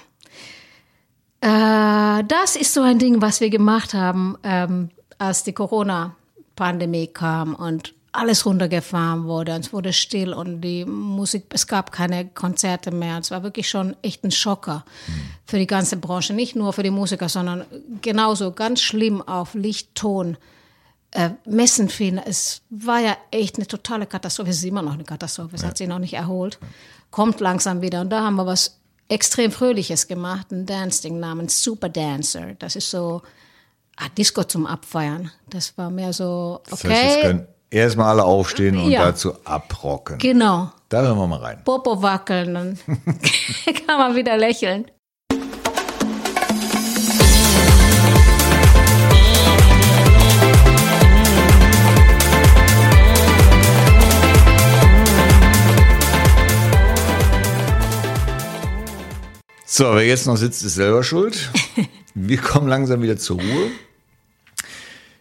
[1.46, 7.54] äh, das ist so ein Ding, was wir gemacht haben, ähm, als die Corona-Pandemie kam
[7.54, 9.54] und alles runtergefahren wurde.
[9.54, 13.18] und Es wurde still und die Musik, es gab keine Konzerte mehr.
[13.18, 14.84] Es war wirklich schon echt ein Schocker
[15.44, 16.32] für die ganze Branche.
[16.32, 17.64] Nicht nur für die Musiker, sondern
[18.02, 20.36] genauso ganz schlimm auf Licht, Ton.
[21.12, 22.18] Äh, Messen fehlen.
[22.18, 24.50] Es war ja echt eine totale Katastrophe.
[24.50, 25.54] Es ist immer noch eine Katastrophe.
[25.54, 26.58] Es hat sich noch nicht erholt.
[27.12, 28.00] Kommt langsam wieder.
[28.00, 30.50] Und da haben wir was extrem Fröhliches gemacht.
[30.52, 32.54] Ein Dance-Ding namens Super Dancer.
[32.58, 33.22] Das ist so
[33.96, 35.30] ah, Disco zum Abfeiern.
[35.48, 39.04] Das war mehr so, Das heißt, okay, können erstmal alle aufstehen und Ja.
[39.06, 40.18] dazu abrocken.
[40.18, 40.70] genau.
[40.88, 41.62] Da hören wir mal rein.
[41.64, 42.78] Popo wackeln, dann
[43.86, 44.88] kann man wieder lächeln.
[59.76, 61.50] So, wer jetzt noch sitzt, ist selber schuld.
[62.14, 63.70] Wir kommen langsam wieder zur Ruhe.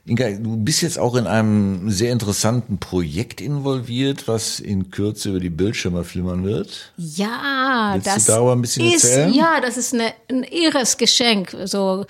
[0.05, 5.41] Inga, du bist jetzt auch in einem sehr interessanten Projekt involviert, was in Kürze über
[5.41, 6.93] die Bildschirme flimmern wird.
[6.95, 9.33] Ja, Willst du das darüber ein bisschen ist, erzählen?
[9.33, 12.05] ja, das ist eine, ein irres Geschenk so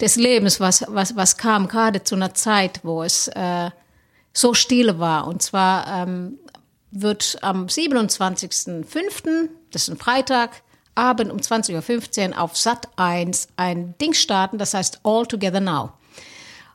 [0.00, 3.70] des Lebens, was, was, was kam gerade zu einer Zeit, wo es äh,
[4.32, 5.26] so still war.
[5.26, 6.38] Und zwar ähm,
[6.92, 10.62] wird am 27.05., das ist ein Freitag,
[10.94, 15.92] Abend um 20.15 Uhr auf Sat 1 ein Ding starten, das heißt All Together Now.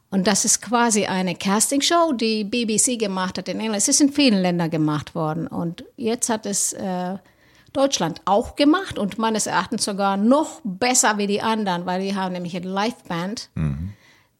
[0.10, 3.78] Und das ist quasi eine Castingshow, die BBC gemacht hat in England.
[3.78, 5.48] Es ist in vielen Ländern gemacht worden.
[5.48, 7.18] Und jetzt hat es äh,
[7.74, 12.34] Deutschland auch gemacht und meines Erachtens sogar noch besser wie die anderen, weil die haben
[12.34, 13.50] nämlich eine Liveband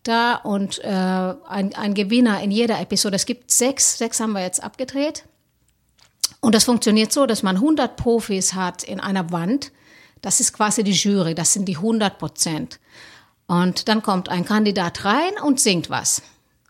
[0.08, 3.16] da und äh, ein, ein Gewinner in jeder Episode.
[3.16, 5.26] Es gibt sechs, sechs haben wir jetzt abgedreht.
[6.46, 9.72] Und das funktioniert so, dass man 100 Profis hat in einer Wand.
[10.22, 12.80] Das ist quasi die Jury, das sind die 100 Prozent.
[13.48, 16.22] Und dann kommt ein Kandidat rein und singt was.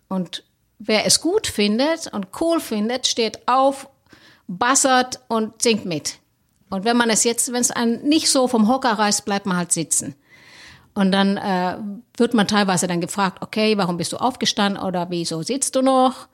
[0.08, 0.46] Und
[0.80, 3.90] wer es gut findet und cool findet, steht auf,
[4.48, 6.20] bassert und singt mit.
[6.70, 9.58] Und wenn man es jetzt, wenn es einen nicht so vom Hocker reißt, bleibt man
[9.58, 10.16] halt sitzen.
[10.94, 11.78] Und dann äh,
[12.16, 16.30] wird man teilweise dann gefragt, okay, warum bist du aufgestanden oder wieso sitzt du noch?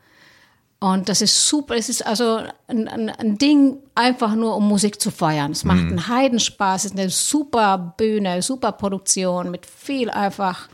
[0.84, 1.76] Und das ist super.
[1.76, 5.52] Es ist also ein, ein, ein Ding, einfach nur um Musik zu feiern.
[5.52, 6.86] Es macht einen Heidenspaß.
[6.86, 10.70] Es ist eine super Bühne, super Produktion mit viel einfach,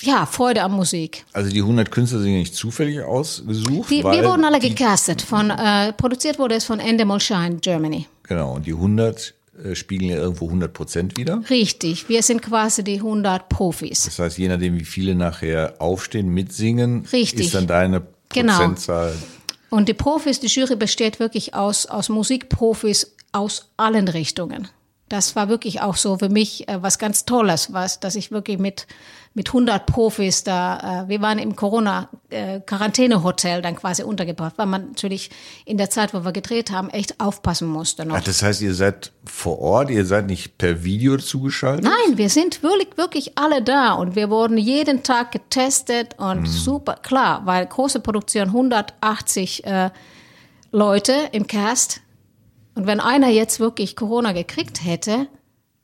[0.00, 1.24] ja, Freude an Musik.
[1.32, 3.90] Also die 100 Künstler sind nicht zufällig ausgesucht.
[3.90, 5.22] Die, wir wurden alle gecastet.
[5.22, 8.06] Von, äh, produziert wurde es von Endemol Shine, Germany.
[8.22, 11.42] Genau, und die 100 äh, spiegeln ja irgendwo 100 Prozent wieder.
[11.50, 12.08] Richtig.
[12.08, 14.04] Wir sind quasi die 100 Profis.
[14.04, 17.46] Das heißt, je nachdem, wie viele nachher aufstehen, mitsingen, Richtig.
[17.46, 18.56] ist dann deine Genau.
[18.56, 19.14] Prozentzahl.
[19.70, 24.68] Und die Profis, die Jury besteht wirklich aus, aus Musikprofis aus allen Richtungen.
[25.08, 28.58] Das war wirklich auch so für mich äh, was ganz Tolles, was, dass ich wirklich
[28.58, 28.86] mit,
[29.34, 35.30] mit 100 Profis da, äh, wir waren im Corona-Quarantäne-Hotel dann quasi untergebracht, weil man natürlich
[35.64, 38.16] in der Zeit, wo wir gedreht haben, echt aufpassen musste noch.
[38.16, 41.84] Ach, das heißt, ihr seid vor Ort, ihr seid nicht per Video zugeschaltet?
[41.84, 46.96] Nein, wir sind wirklich, wirklich alle da und wir wurden jeden Tag getestet und super,
[47.02, 49.90] klar, weil große Produktion 180 äh,
[50.70, 52.02] Leute im Cast.
[52.78, 55.26] Und wenn einer jetzt wirklich Corona gekriegt hätte,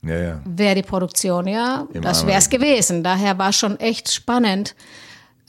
[0.01, 0.41] Ja, ja.
[0.45, 3.03] wäre die Produktion ja, Im das wäre es gewesen.
[3.03, 4.75] Daher war schon echt spannend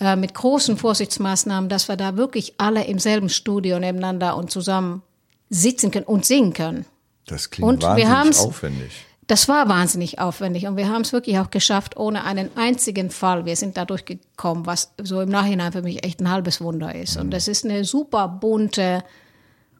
[0.00, 5.02] äh, mit großen Vorsichtsmaßnahmen, dass wir da wirklich alle im selben Studio nebeneinander und zusammen
[5.48, 6.84] sitzen können und singen können.
[7.26, 9.04] Das klingt Und wahnsinnig aufwendig.
[9.28, 13.44] Das war wahnsinnig aufwendig und wir haben es wirklich auch geschafft ohne einen einzigen Fall.
[13.44, 17.16] Wir sind da durchgekommen, was so im Nachhinein für mich echt ein halbes Wunder ist.
[17.16, 19.04] Und das ist eine super bunte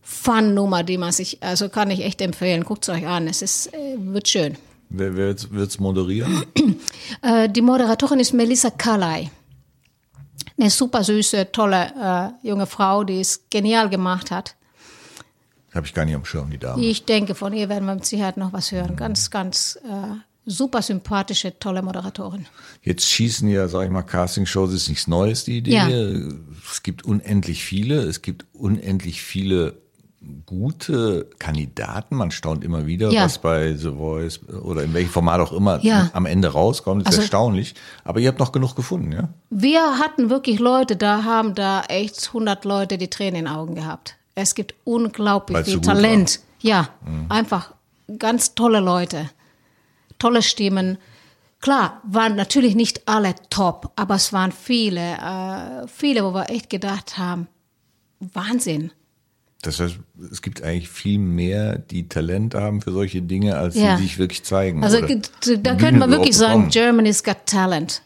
[0.08, 2.62] Fun-Nummer, die man sich, also kann ich echt empfehlen.
[2.62, 4.56] Guckt es euch an, es ist, äh, wird schön.
[4.88, 6.44] Wer wird es moderieren?
[7.22, 9.30] Äh, die Moderatorin ist Melissa Kalai.
[10.58, 14.54] Eine super süße, tolle äh, junge Frau, die es genial gemacht hat.
[15.72, 16.84] Habe ich gar nicht am Schirm, die Dame.
[16.84, 18.96] Ich denke, von ihr werden wir mit Sicherheit noch was hören.
[18.96, 22.46] Ganz, ganz äh, super sympathische, tolle Moderatorin.
[22.82, 25.72] Jetzt schießen ja, sag ich mal, Castingshows ist nichts Neues, die Idee.
[25.72, 25.88] Ja.
[26.70, 29.85] Es gibt unendlich viele, es gibt unendlich viele
[30.46, 32.16] gute Kandidaten.
[32.16, 33.24] Man staunt immer wieder, Ja.
[33.24, 36.10] was bei The Voice oder in welchem Format auch immer Ja.
[36.12, 37.02] am Ende rauskommt.
[37.06, 37.74] Das ist Also- erstaunlich.
[38.04, 39.28] Aber ihr habt noch genug gefunden, ja?
[39.50, 43.74] Wir hatten wirklich Leute, da haben da echt 100 Leute die Tränen in den Augen
[43.74, 44.16] gehabt.
[44.34, 46.40] Es gibt unglaublich Weil's viel so Talent.
[46.60, 46.88] Ja,
[47.28, 47.72] einfach
[48.18, 49.30] ganz tolle Leute.
[50.18, 50.98] Tolle Stimmen.
[51.60, 56.68] Klar, waren natürlich nicht alle top, aber es waren viele, äh, viele, wo wir echt
[56.70, 57.48] gedacht haben,
[58.20, 58.92] Wahnsinn.
[59.66, 59.96] Das heißt,
[60.30, 63.96] es gibt eigentlich viel mehr, die Talent haben für solche Dinge, als Ja.
[63.96, 64.84] die sich wirklich zeigen.
[64.84, 66.68] Also da Bühne könnte man wirklich sagen.
[66.68, 68.02] Germany's got talent.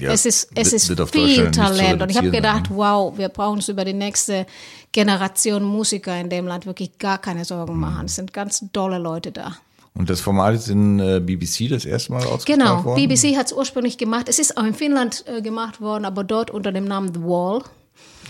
[0.00, 2.00] Ja, es ist, es ist viel Talent.
[2.00, 2.76] Und ich habe gedacht, sein.
[2.76, 4.46] wow, wir brauchen uns über die nächste
[4.90, 7.44] Generation Musiker in dem Land wirklich gar keine Mhm.
[7.44, 8.06] Sorgen machen.
[8.06, 9.56] Es sind ganz tolle Leute da.
[9.94, 13.06] Und das Format ist in äh, BBC das erste Mal ausgestrahlt Genau, worden?
[13.06, 14.30] BBC hat es ursprünglich gemacht.
[14.30, 17.62] Es ist auch in Finnland äh, gemacht worden, aber dort unter dem Namen The Wall.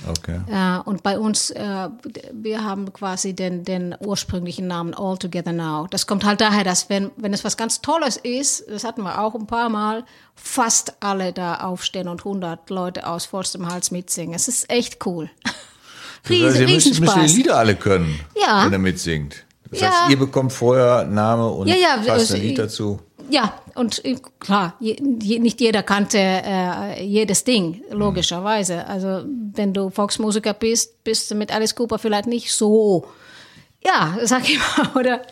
[0.08, 0.40] Okay.
[0.50, 1.88] Äh, und bei uns, äh,
[2.32, 5.86] wir haben quasi den, den ursprünglichen Namen All Together Now.
[5.90, 9.20] Das kommt halt daher, dass wenn, wenn es was ganz Tolles ist, das hatten wir
[9.20, 10.04] auch ein paar Mal,
[10.34, 14.34] fast alle da aufstehen und 100 Leute aus vollstem Hals mitsingen.
[14.34, 15.30] Es ist echt cool.
[16.24, 18.64] Das Riesen, heißt, ihr müsst, müsst ihr die Lieder alle können, Ja.
[18.64, 19.44] wenn er mitsingt.
[19.70, 19.86] Das Ja.
[19.90, 23.00] heißt, ihr bekommt vorher Name und Ja, ja, also ein Lied ich- dazu.
[23.32, 28.86] Ja, und äh, klar, je, je, nicht jeder kannte äh, jedes Ding, logischerweise.
[28.86, 33.06] Also wenn du Volksmusiker bist, bist du mit Alice Cooper vielleicht nicht so,
[33.82, 35.22] ja, sag ich mal, oder,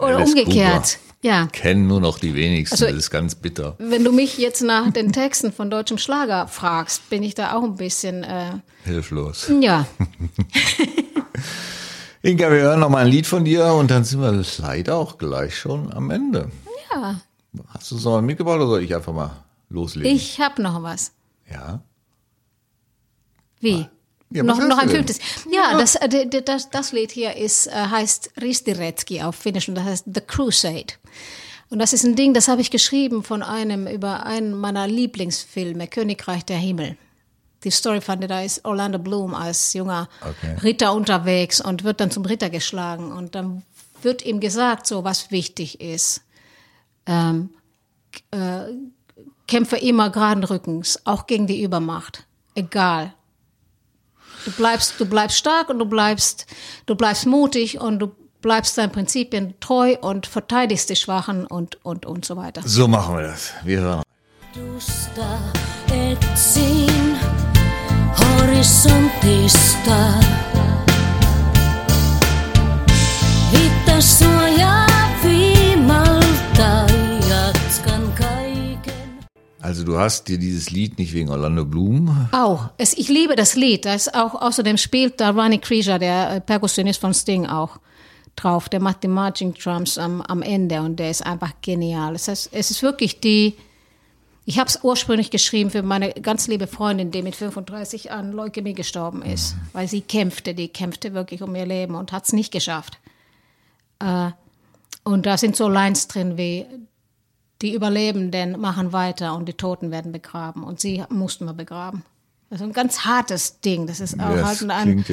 [0.00, 0.74] oder Alice umgekehrt.
[0.74, 0.98] Cooper.
[1.22, 3.76] Ja, Kennen nur noch die wenigsten, Also- das ist ganz bitter.
[3.78, 7.62] wenn du mich jetzt nach den Texten von deutschem Schlager fragst, bin ich da auch
[7.62, 9.48] ein bisschen, äh, Hilflos.
[9.60, 9.86] ja,
[12.22, 15.18] Inga, wir hören noch mal ein Lied von dir und dann sind wir leider auch
[15.18, 16.50] gleich schon am Ende.
[16.94, 17.20] Ja,
[17.68, 19.30] Hast du es noch mal mitgebracht oder soll ich einfach mal
[19.68, 20.14] loslegen?
[20.14, 21.12] ich habe noch was.
[21.50, 21.80] Ja.
[23.60, 23.86] Wie?
[24.30, 25.18] Ja, noch, noch ein fünftes.
[25.52, 29.84] Ja, Das, äh, das, das Lied hier ist, äh, heißt Ristiretski auf Finnisch und das
[29.84, 30.94] heißt The Crusade.
[31.70, 35.86] Und das ist ein Ding, das habe ich geschrieben von einem über einen meiner Lieblingsfilme,
[35.88, 36.96] Königreich der Himmel.
[37.62, 40.56] Die Story fand ich, da ist Orlando Bloom als junger Okay.
[40.62, 43.12] Ritter unterwegs und wird dann zum Ritter geschlagen.
[43.12, 43.62] Und dann
[44.02, 46.20] wird ihm gesagt, so was wichtig ist.
[47.06, 47.50] Ähm,
[48.30, 48.72] äh,
[49.46, 52.26] kämpfe immer geraden Rückens, auch gegen die Übermacht.
[52.54, 53.12] Egal.
[54.44, 56.46] Du bleibst, du bleibst stark und du bleibst,
[56.86, 62.04] du bleibst mutig und du bleibst deinen Prinzipien treu und verteidigst die Schwachen und, und,
[62.04, 62.62] und so weiter.
[62.64, 63.52] So machen wir das.
[63.64, 64.02] Wir hören.
[64.52, 65.38] Tusta
[65.90, 67.18] etsin
[68.18, 69.98] horisontista.
[73.52, 74.00] Viittä
[79.74, 82.28] Also du hast dir dieses Lied nicht wegen Orlando Bloom.
[82.30, 82.70] Auch.
[82.78, 83.86] Es, ich liebe das Lied.
[83.86, 87.80] Da ist auch, außerdem spielt da Ronnie Krieger, der äh, Perkussionist von Sting, auch
[88.36, 88.68] drauf.
[88.68, 92.14] Der macht die Marching Drums am, am Ende und der ist einfach genial.
[92.14, 93.56] Es ist, es ist wirklich die.
[94.44, 98.74] Ich habe es ursprünglich geschrieben für meine ganz liebe Freundin, die mit 35 an Leukämie
[98.74, 100.54] gestorben ist, weil sie kämpfte.
[100.54, 103.00] Die kämpfte wirklich um ihr Leben und hat es nicht geschafft.
[103.98, 104.30] Äh,
[105.02, 106.64] und da sind so Lines drin wie
[107.64, 110.62] die Überlebenden machen weiter und die Toten werden begraben.
[110.62, 112.04] Und sie mussten wir begraben.
[112.50, 113.86] Das ist ein ganz hartes Ding.
[113.86, 115.04] Das ist auch Das halt ein.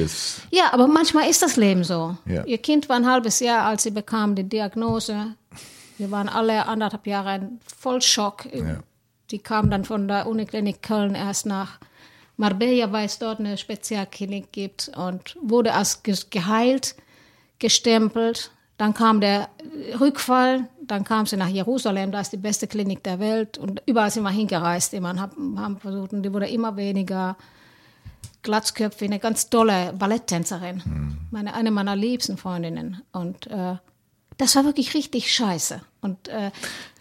[0.50, 2.16] Ja, aber manchmal ist das Leben so.
[2.26, 2.44] Ja.
[2.44, 5.34] Ihr Kind war ein halbes Jahr, als sie bekam die Diagnose.
[5.98, 8.46] Wir waren alle anderthalb Jahre in Vollschock.
[9.30, 11.78] Die kam dann von der Uniklinik Köln erst nach
[12.36, 16.96] Marbella, weil es dort eine Spezialklinik gibt und wurde als ge- geheilt,
[17.58, 18.50] gestempelt.
[18.78, 19.48] Dann kam der
[20.00, 24.10] Rückfall, dann kam sie nach Jerusalem, da ist die beste Klinik der Welt und überall
[24.10, 27.36] sind wir hingereist, immer haben, haben versucht und die wurde immer weniger
[28.42, 33.76] glatzköpfig, eine ganz tolle Balletttänzerin, meine, eine meiner liebsten Freundinnen und äh,
[34.38, 36.50] das war wirklich richtig scheiße und äh,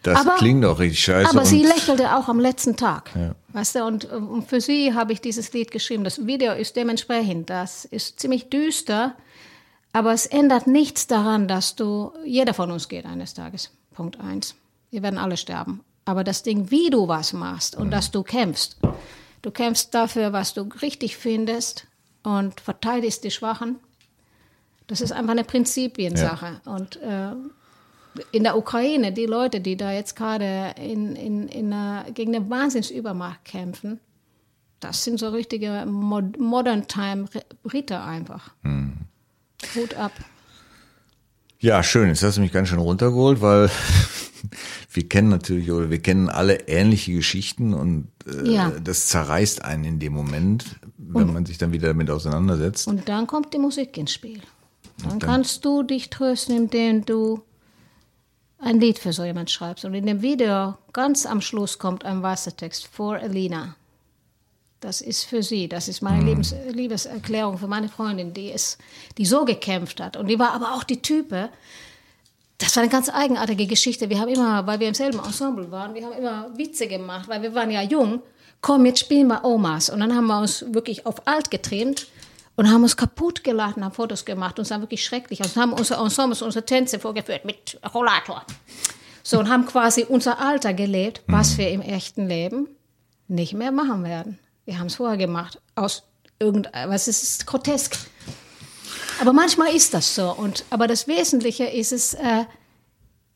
[0.03, 1.29] Das aber, klingt auch richtig scheiße.
[1.29, 3.11] aber sie lächelte auch am letzten Tag.
[3.15, 3.33] Ja.
[3.49, 6.03] Weißt du, und, und für sie habe ich dieses Lied geschrieben.
[6.03, 9.15] Das Video ist dementsprechend, das ist ziemlich düster,
[9.93, 13.71] aber es ändert nichts daran, dass du, jeder von uns geht eines Tages.
[13.93, 14.55] Punkt eins.
[14.89, 15.81] Wir werden alle sterben.
[16.05, 18.77] Aber das Ding, wie du was machst und dass du kämpfst.
[19.41, 21.87] Du kämpfst dafür, was du richtig findest
[22.23, 23.77] und verteidigst die Schwachen.
[24.87, 26.61] Das ist einfach eine Prinzipiensache.
[26.65, 27.31] Und äh,
[28.31, 32.49] in der Ukraine, die Leute, die da jetzt gerade in, in, in einer, gegen eine
[32.49, 33.99] Wahnsinnsübermacht kämpfen,
[34.79, 37.25] das sind so richtige Mod Modern Time
[37.71, 38.51] Ritter einfach.
[39.75, 40.11] Hut ab.
[41.59, 42.07] Ja, schön.
[42.09, 43.69] Jetzt hast du mich ganz schön runtergeholt, weil
[44.91, 48.71] wir kennen natürlich oder wir kennen alle ähnliche Geschichten und äh, Ja.
[48.83, 50.65] das zerreißt einen in dem Moment,
[50.97, 52.87] wenn man sich dann wieder damit auseinandersetzt.
[52.87, 54.41] Und dann kommt die Musik ins Spiel.
[55.07, 57.41] Dann kannst du dich trösten, indem du
[58.59, 59.85] ein Lied für so jemand schreibst.
[59.85, 63.75] Und in dem Video ganz am Schluss kommt ein weißer Text for Elena.
[64.81, 65.69] Das ist für sie.
[65.69, 68.79] Das ist meine Lebens Liebeserklärung für meine Freundin, die es,
[69.19, 70.17] die so gekämpft hat.
[70.17, 71.49] Und die war aber auch die Type.
[72.57, 74.09] Das war eine ganz eigenartige Geschichte.
[74.09, 77.43] Wir haben immer, weil wir im selben Ensemble waren, wir haben immer Witze gemacht, weil
[77.43, 78.23] wir waren ja jung.
[78.59, 79.91] Komm, jetzt spielen wir Omas.
[79.91, 82.07] Und dann haben wir uns wirklich auf alt getrimmt
[82.55, 84.57] und haben uns kaputt geladen, haben Fotos gemacht.
[84.57, 85.41] Und war wirklich schrecklich.
[85.41, 88.43] Und haben unsere Ensembles, unsere Tänze vorgeführt mit Rollator.
[89.21, 92.67] So, und haben quasi unser Alter gelebt, was wir im echten Leben
[93.27, 94.39] nicht mehr machen werden.
[94.65, 96.03] Wir haben es vorher gemacht, aus
[96.39, 97.97] irgendein, was ist, es ist grotesk.
[99.19, 100.31] Aber manchmal ist das so.
[100.31, 102.45] Und, aber das Wesentliche ist es, äh,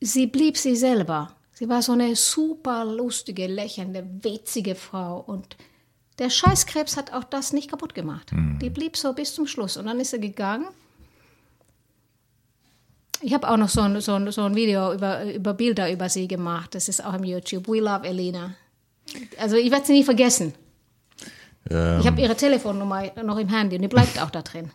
[0.00, 1.36] sie blieb sie selber.
[1.52, 5.20] Sie war so eine super lustige, lächelnde, witzige Frau.
[5.20, 5.56] Und
[6.18, 8.30] der Scheißkrebs hat auch das nicht kaputt gemacht.
[8.60, 9.76] Die blieb so bis zum Schluss.
[9.76, 10.66] Und dann ist sie gegangen.
[13.22, 16.08] Ich habe auch noch so ein, so ein, so ein Video über, über Bilder über
[16.08, 16.74] sie gemacht.
[16.74, 17.68] Das ist auch im YouTube.
[17.68, 18.54] We Love Elena.
[19.38, 20.52] Also ich werde sie nie vergessen.
[21.70, 24.70] Ähm, Ich habe ihre Telefonnummer noch im Handy und die bleibt auch da drin.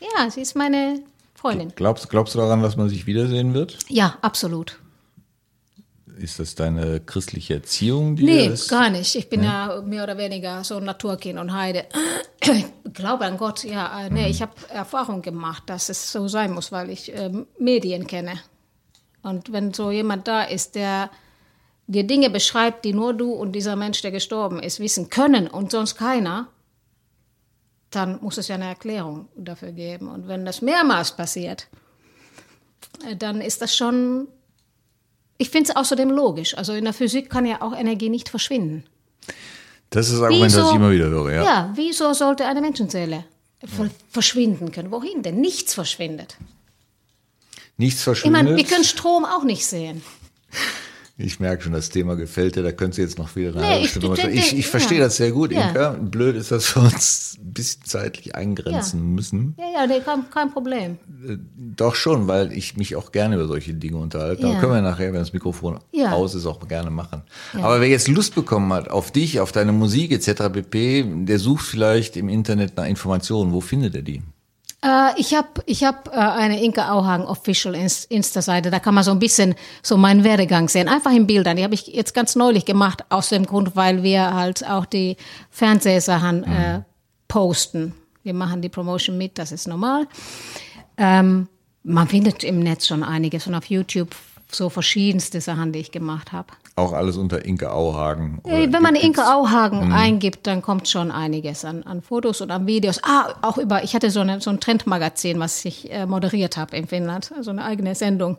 [0.00, 1.00] Ja, sie ist meine
[1.34, 1.72] Freundin.
[1.74, 3.78] glaubst, glaubst du daran, dass man sich wiedersehen wird?
[3.88, 4.78] Ja, absolut.
[6.16, 8.14] Ist das deine christliche Erziehung?
[8.14, 9.16] Die Nee, das, gar nicht.
[9.16, 11.86] Ich bin ja mehr oder weniger so ein Naturkind und Heide.
[12.46, 14.06] Ich glaube an Gott, ja.
[14.06, 18.06] äh, Nee, ich habe Erfahrung gemacht, dass es so sein muss, weil ich ähm, Medien
[18.06, 18.34] kenne.
[19.22, 21.10] Und wenn so jemand da ist, der
[21.86, 25.70] dir Dinge beschreibt, die nur du und dieser Mensch, der gestorben ist, wissen können und
[25.70, 26.48] sonst keiner,
[27.90, 30.08] dann muss es ja eine Erklärung dafür geben.
[30.08, 31.68] Und wenn das mehrmals passiert,
[33.08, 34.28] äh, dann ist das schon
[35.38, 36.56] ich finde es außerdem logisch.
[36.56, 38.84] Also in der Physik kann ja auch Energie nicht verschwinden.
[39.90, 41.32] Das ist das Argument, das ich immer wieder höre.
[41.32, 41.44] Ja.
[41.44, 43.24] ja, wieso sollte eine Menschenzelle
[43.64, 44.90] ver verschwinden können?
[44.90, 45.40] Wohin denn?
[45.40, 46.36] Nichts verschwindet.
[47.76, 48.44] Nichts Ich verschwindet.
[48.44, 50.02] meine, wir können Strom auch nicht sehen.
[51.16, 53.84] Ich merke schon, das Thema gefällt dir, da könntest du jetzt noch wieder eine Nee,
[53.84, 54.70] ich- ich Ich, ich ja.
[54.70, 55.68] verstehe das sehr gut, Ja.
[55.68, 55.90] Inka.
[55.90, 59.54] Blöd ist, dass wir uns ein bisschen zeitlich eingrenzen müssen.
[59.56, 60.98] Ja, ja, nee, kein, kein Problem.
[61.76, 64.42] Doch schon, weil ich mich auch gerne über solche Dinge unterhalte.
[64.42, 64.48] Ja.
[64.50, 66.12] Aber können wir nachher, wenn das Mikrofon Ja.
[66.14, 67.22] aus ist, auch gerne machen.
[67.54, 70.48] Aber wer jetzt Lust bekommen hat auf dich, auf deine Musik etc.
[70.52, 73.52] pp., der sucht vielleicht im Internet nach Informationen.
[73.52, 74.20] Wo findet er die?
[74.84, 78.70] Äh, ich habe ich hab, äh, eine Inka Auhagen Official Ins- Insta-Seite.
[78.70, 80.88] Da kann man so ein bisschen so meinen Werdegang sehen.
[80.88, 81.56] Einfach in Bildern.
[81.56, 85.16] Die habe ich jetzt ganz neulich gemacht, aus dem Grund, weil wir halt auch die
[85.50, 86.82] Fernsehsachen äh,
[87.28, 87.94] posten.
[88.22, 90.06] Wir machen die Promotion mit, das ist normal.
[90.96, 91.48] Ähm,
[91.82, 94.14] man findet im Netz schon einiges und auf YouTube
[94.50, 96.48] so verschiedenste Sachen, die ich gemacht habe.
[96.76, 98.40] Auch alles unter Inke Auhagen.
[98.42, 103.00] Wenn man Inke Auhagen eingibt, dann kommt schon einiges an, an Fotos und an Videos.
[103.04, 106.76] Ah, auch über, ich hatte so, eine, so ein Trendmagazin, was ich äh, moderiert habe
[106.76, 108.38] in Finnland, also eine eigene Sendung.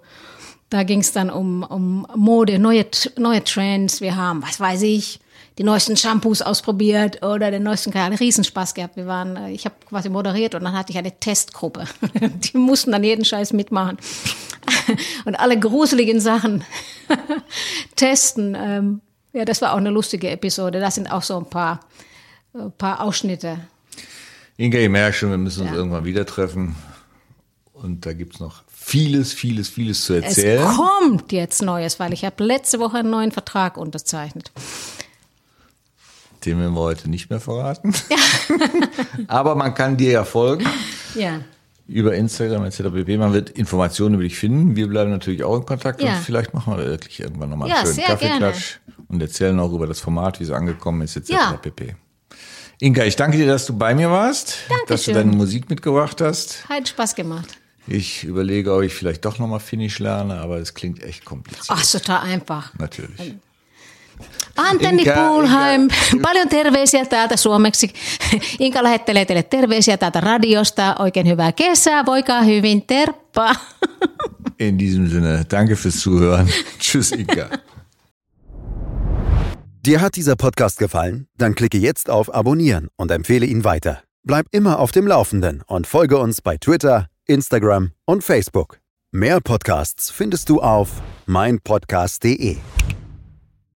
[0.70, 2.86] Da ging es dann um, um Mode, neue,
[3.18, 4.02] neue Trends.
[4.02, 5.22] Wir haben, was weiß ich,
[5.58, 8.98] die neuesten Shampoos ausprobiert oder den neuesten, Ahnung, Riesenspaß gehabt.
[8.98, 11.86] Wir waren, äh, ich habe quasi moderiert und dann hatte ich eine Testgruppe.
[12.22, 13.98] Die mussten dann jeden Scheiß mitmachen.
[15.26, 16.64] Und alle gruseligen Sachen
[17.96, 18.56] testen.
[18.60, 19.02] Ähm,
[19.34, 20.80] ja, das war auch eine lustige Episode.
[20.80, 21.80] Da sind auch so ein paar,
[22.54, 23.60] ein paar Ausschnitte.
[24.58, 25.76] Inge, ich merke schon, wir müssen uns Ja.
[25.78, 26.76] irgendwann wieder treffen.
[27.74, 30.66] Und da gibt's noch vieles, vieles, vieles zu Es erzählen.
[30.76, 34.52] kommt jetzt Neues, weil ich habe letzte Woche einen neuen Vertrag unterzeichnet.
[36.46, 37.94] Den werden wir heute nicht mehr verraten.
[39.28, 40.66] Aber man kann dir ja folgen
[41.16, 41.42] Ja.
[41.88, 42.84] über Instagram etc.
[42.94, 43.18] pp.
[43.18, 44.76] Man wird Informationen über dich finden.
[44.76, 46.16] Wir bleiben natürlich auch in Kontakt Ja.
[46.16, 49.72] und vielleicht machen wir wirklich irgendwann nochmal Ja, einen schönen sehr Kaffeeklatsch und erzählen auch
[49.74, 51.30] über das Format, wie es angekommen ist etc.
[51.32, 51.54] Ja.
[51.54, 51.96] pp.
[52.80, 55.14] Inka, ich danke dir, dass du bei mir warst, dass du Dankeschön.
[55.14, 56.68] deine Musik mitgebracht hast.
[56.68, 57.58] Hat Spaß gemacht.
[57.88, 61.68] Ich überlege, ob ich vielleicht doch nochmal Finnisch lerne, aber es klingt echt kompliziert.
[61.70, 62.74] Ach, ist total einfach.
[62.78, 63.36] Natürlich.
[64.58, 65.96] Antenni Inka, Pulheim, Inka.
[66.28, 67.94] paljon terveisiä täältä suomeksi.
[68.60, 70.96] Inka lähettelee teille terveisiä täältä radiosta.
[71.00, 73.56] Oikein hyvää kesää, voikaa hyvin, terppa.
[74.60, 76.48] In diesem Sinne, danke fürs Zuhören.
[76.80, 77.50] Tschüss, Inka.
[79.88, 81.28] Dir hat dieser Podcast gefallen?
[81.38, 84.02] Dann klicke jetzt auf Abonnieren und empfehle ihn weiter.
[84.24, 88.80] Bleib immer auf dem Laufenden und folge uns bei Twitter, Instagram und Facebook.
[89.12, 90.90] Mehr Podcasts findest du auf
[91.28, 92.58] meinpodcast.de.